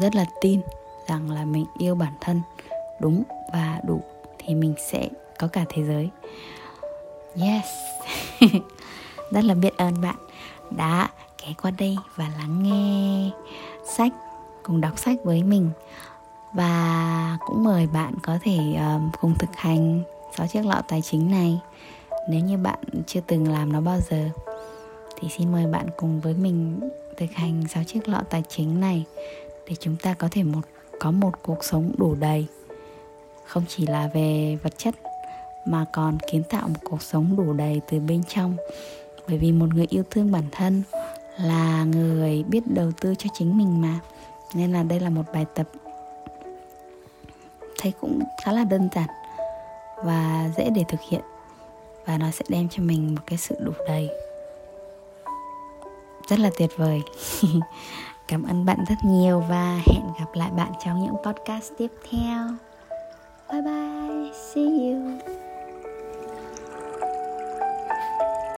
rất 0.00 0.14
là 0.14 0.24
tin 0.40 0.60
rằng 1.08 1.30
là 1.30 1.44
mình 1.44 1.64
yêu 1.78 1.94
bản 1.94 2.12
thân 2.20 2.42
đúng 3.00 3.22
và 3.52 3.80
đủ 3.86 4.02
thì 4.38 4.54
mình 4.54 4.74
sẽ 4.90 5.08
có 5.38 5.46
cả 5.46 5.64
thế 5.68 5.84
giới. 5.84 6.10
Yes. 7.40 7.64
Rất 9.30 9.44
là 9.44 9.54
biết 9.54 9.76
ơn 9.76 10.00
bạn 10.00 10.16
đã 10.70 11.08
ghé 11.42 11.54
qua 11.62 11.70
đây 11.70 11.96
và 12.16 12.28
lắng 12.38 12.62
nghe 12.62 13.30
sách 13.96 14.12
cùng 14.64 14.80
đọc 14.80 14.98
sách 14.98 15.16
với 15.24 15.42
mình. 15.42 15.70
Và 16.52 17.38
cũng 17.46 17.64
mời 17.64 17.86
bạn 17.86 18.14
có 18.22 18.38
thể 18.42 18.58
ờ, 18.78 19.00
cùng 19.20 19.34
thực 19.38 19.50
hành 19.56 20.02
sáu 20.36 20.46
chiếc 20.46 20.66
lọ 20.66 20.82
tài 20.88 21.02
chính 21.02 21.30
này. 21.30 21.60
Nếu 22.28 22.40
như 22.40 22.56
bạn 22.56 22.78
chưa 23.06 23.20
từng 23.26 23.52
làm 23.52 23.72
nó 23.72 23.80
bao 23.80 23.98
giờ, 24.10 24.28
thì 25.20 25.28
xin 25.38 25.52
mời 25.52 25.66
bạn 25.66 25.86
cùng 25.96 26.20
với 26.20 26.34
mình 26.34 26.80
thực 27.16 27.30
hành 27.32 27.64
sáu 27.68 27.84
chiếc 27.84 28.08
lọ 28.08 28.20
tài 28.30 28.42
chính 28.48 28.80
này 28.80 29.04
để 29.68 29.74
chúng 29.80 29.96
ta 30.02 30.14
có 30.14 30.28
thể 30.30 30.42
một, 30.42 30.60
có 31.00 31.10
một 31.10 31.30
cuộc 31.42 31.64
sống 31.64 31.92
đủ 31.98 32.14
đầy. 32.14 32.46
Không 33.46 33.64
chỉ 33.68 33.86
là 33.86 34.10
về 34.14 34.58
vật 34.62 34.78
chất, 34.78 34.94
mà 35.66 35.84
còn 35.92 36.18
kiến 36.32 36.42
tạo 36.50 36.68
một 36.68 36.80
cuộc 36.84 37.02
sống 37.02 37.36
đủ 37.36 37.52
đầy 37.52 37.80
từ 37.88 38.00
bên 38.00 38.22
trong. 38.28 38.56
Bởi 39.28 39.38
vì 39.38 39.52
một 39.52 39.66
người 39.74 39.86
yêu 39.90 40.02
thương 40.10 40.32
bản 40.32 40.44
thân 40.52 40.82
là 41.40 41.84
người 41.84 42.42
biết 42.42 42.60
đầu 42.66 42.92
tư 43.00 43.14
cho 43.18 43.28
chính 43.34 43.58
mình 43.58 43.80
mà 43.80 44.00
nên 44.54 44.72
là 44.72 44.82
đây 44.82 45.00
là 45.00 45.10
một 45.10 45.22
bài 45.32 45.46
tập 45.54 45.66
thấy 47.78 47.92
cũng 48.00 48.22
khá 48.44 48.52
là 48.52 48.64
đơn 48.64 48.88
giản 48.94 49.08
và 50.04 50.50
dễ 50.56 50.70
để 50.70 50.84
thực 50.88 51.00
hiện 51.10 51.20
và 52.06 52.18
nó 52.18 52.30
sẽ 52.30 52.44
đem 52.48 52.68
cho 52.68 52.82
mình 52.82 53.14
một 53.14 53.22
cái 53.26 53.38
sự 53.38 53.54
đủ 53.60 53.72
đầy. 53.88 54.10
Rất 56.28 56.38
là 56.38 56.50
tuyệt 56.58 56.70
vời. 56.76 57.02
Cảm 58.28 58.42
ơn 58.42 58.64
bạn 58.64 58.84
rất 58.88 58.94
nhiều 59.04 59.40
và 59.48 59.80
hẹn 59.86 60.04
gặp 60.20 60.34
lại 60.34 60.50
bạn 60.56 60.72
trong 60.84 61.02
những 61.02 61.16
podcast 61.24 61.72
tiếp 61.78 61.90
theo. 62.10 62.48
Bye 63.52 63.62
bye. 63.62 64.32
See 64.54 64.64
you. 64.64 65.43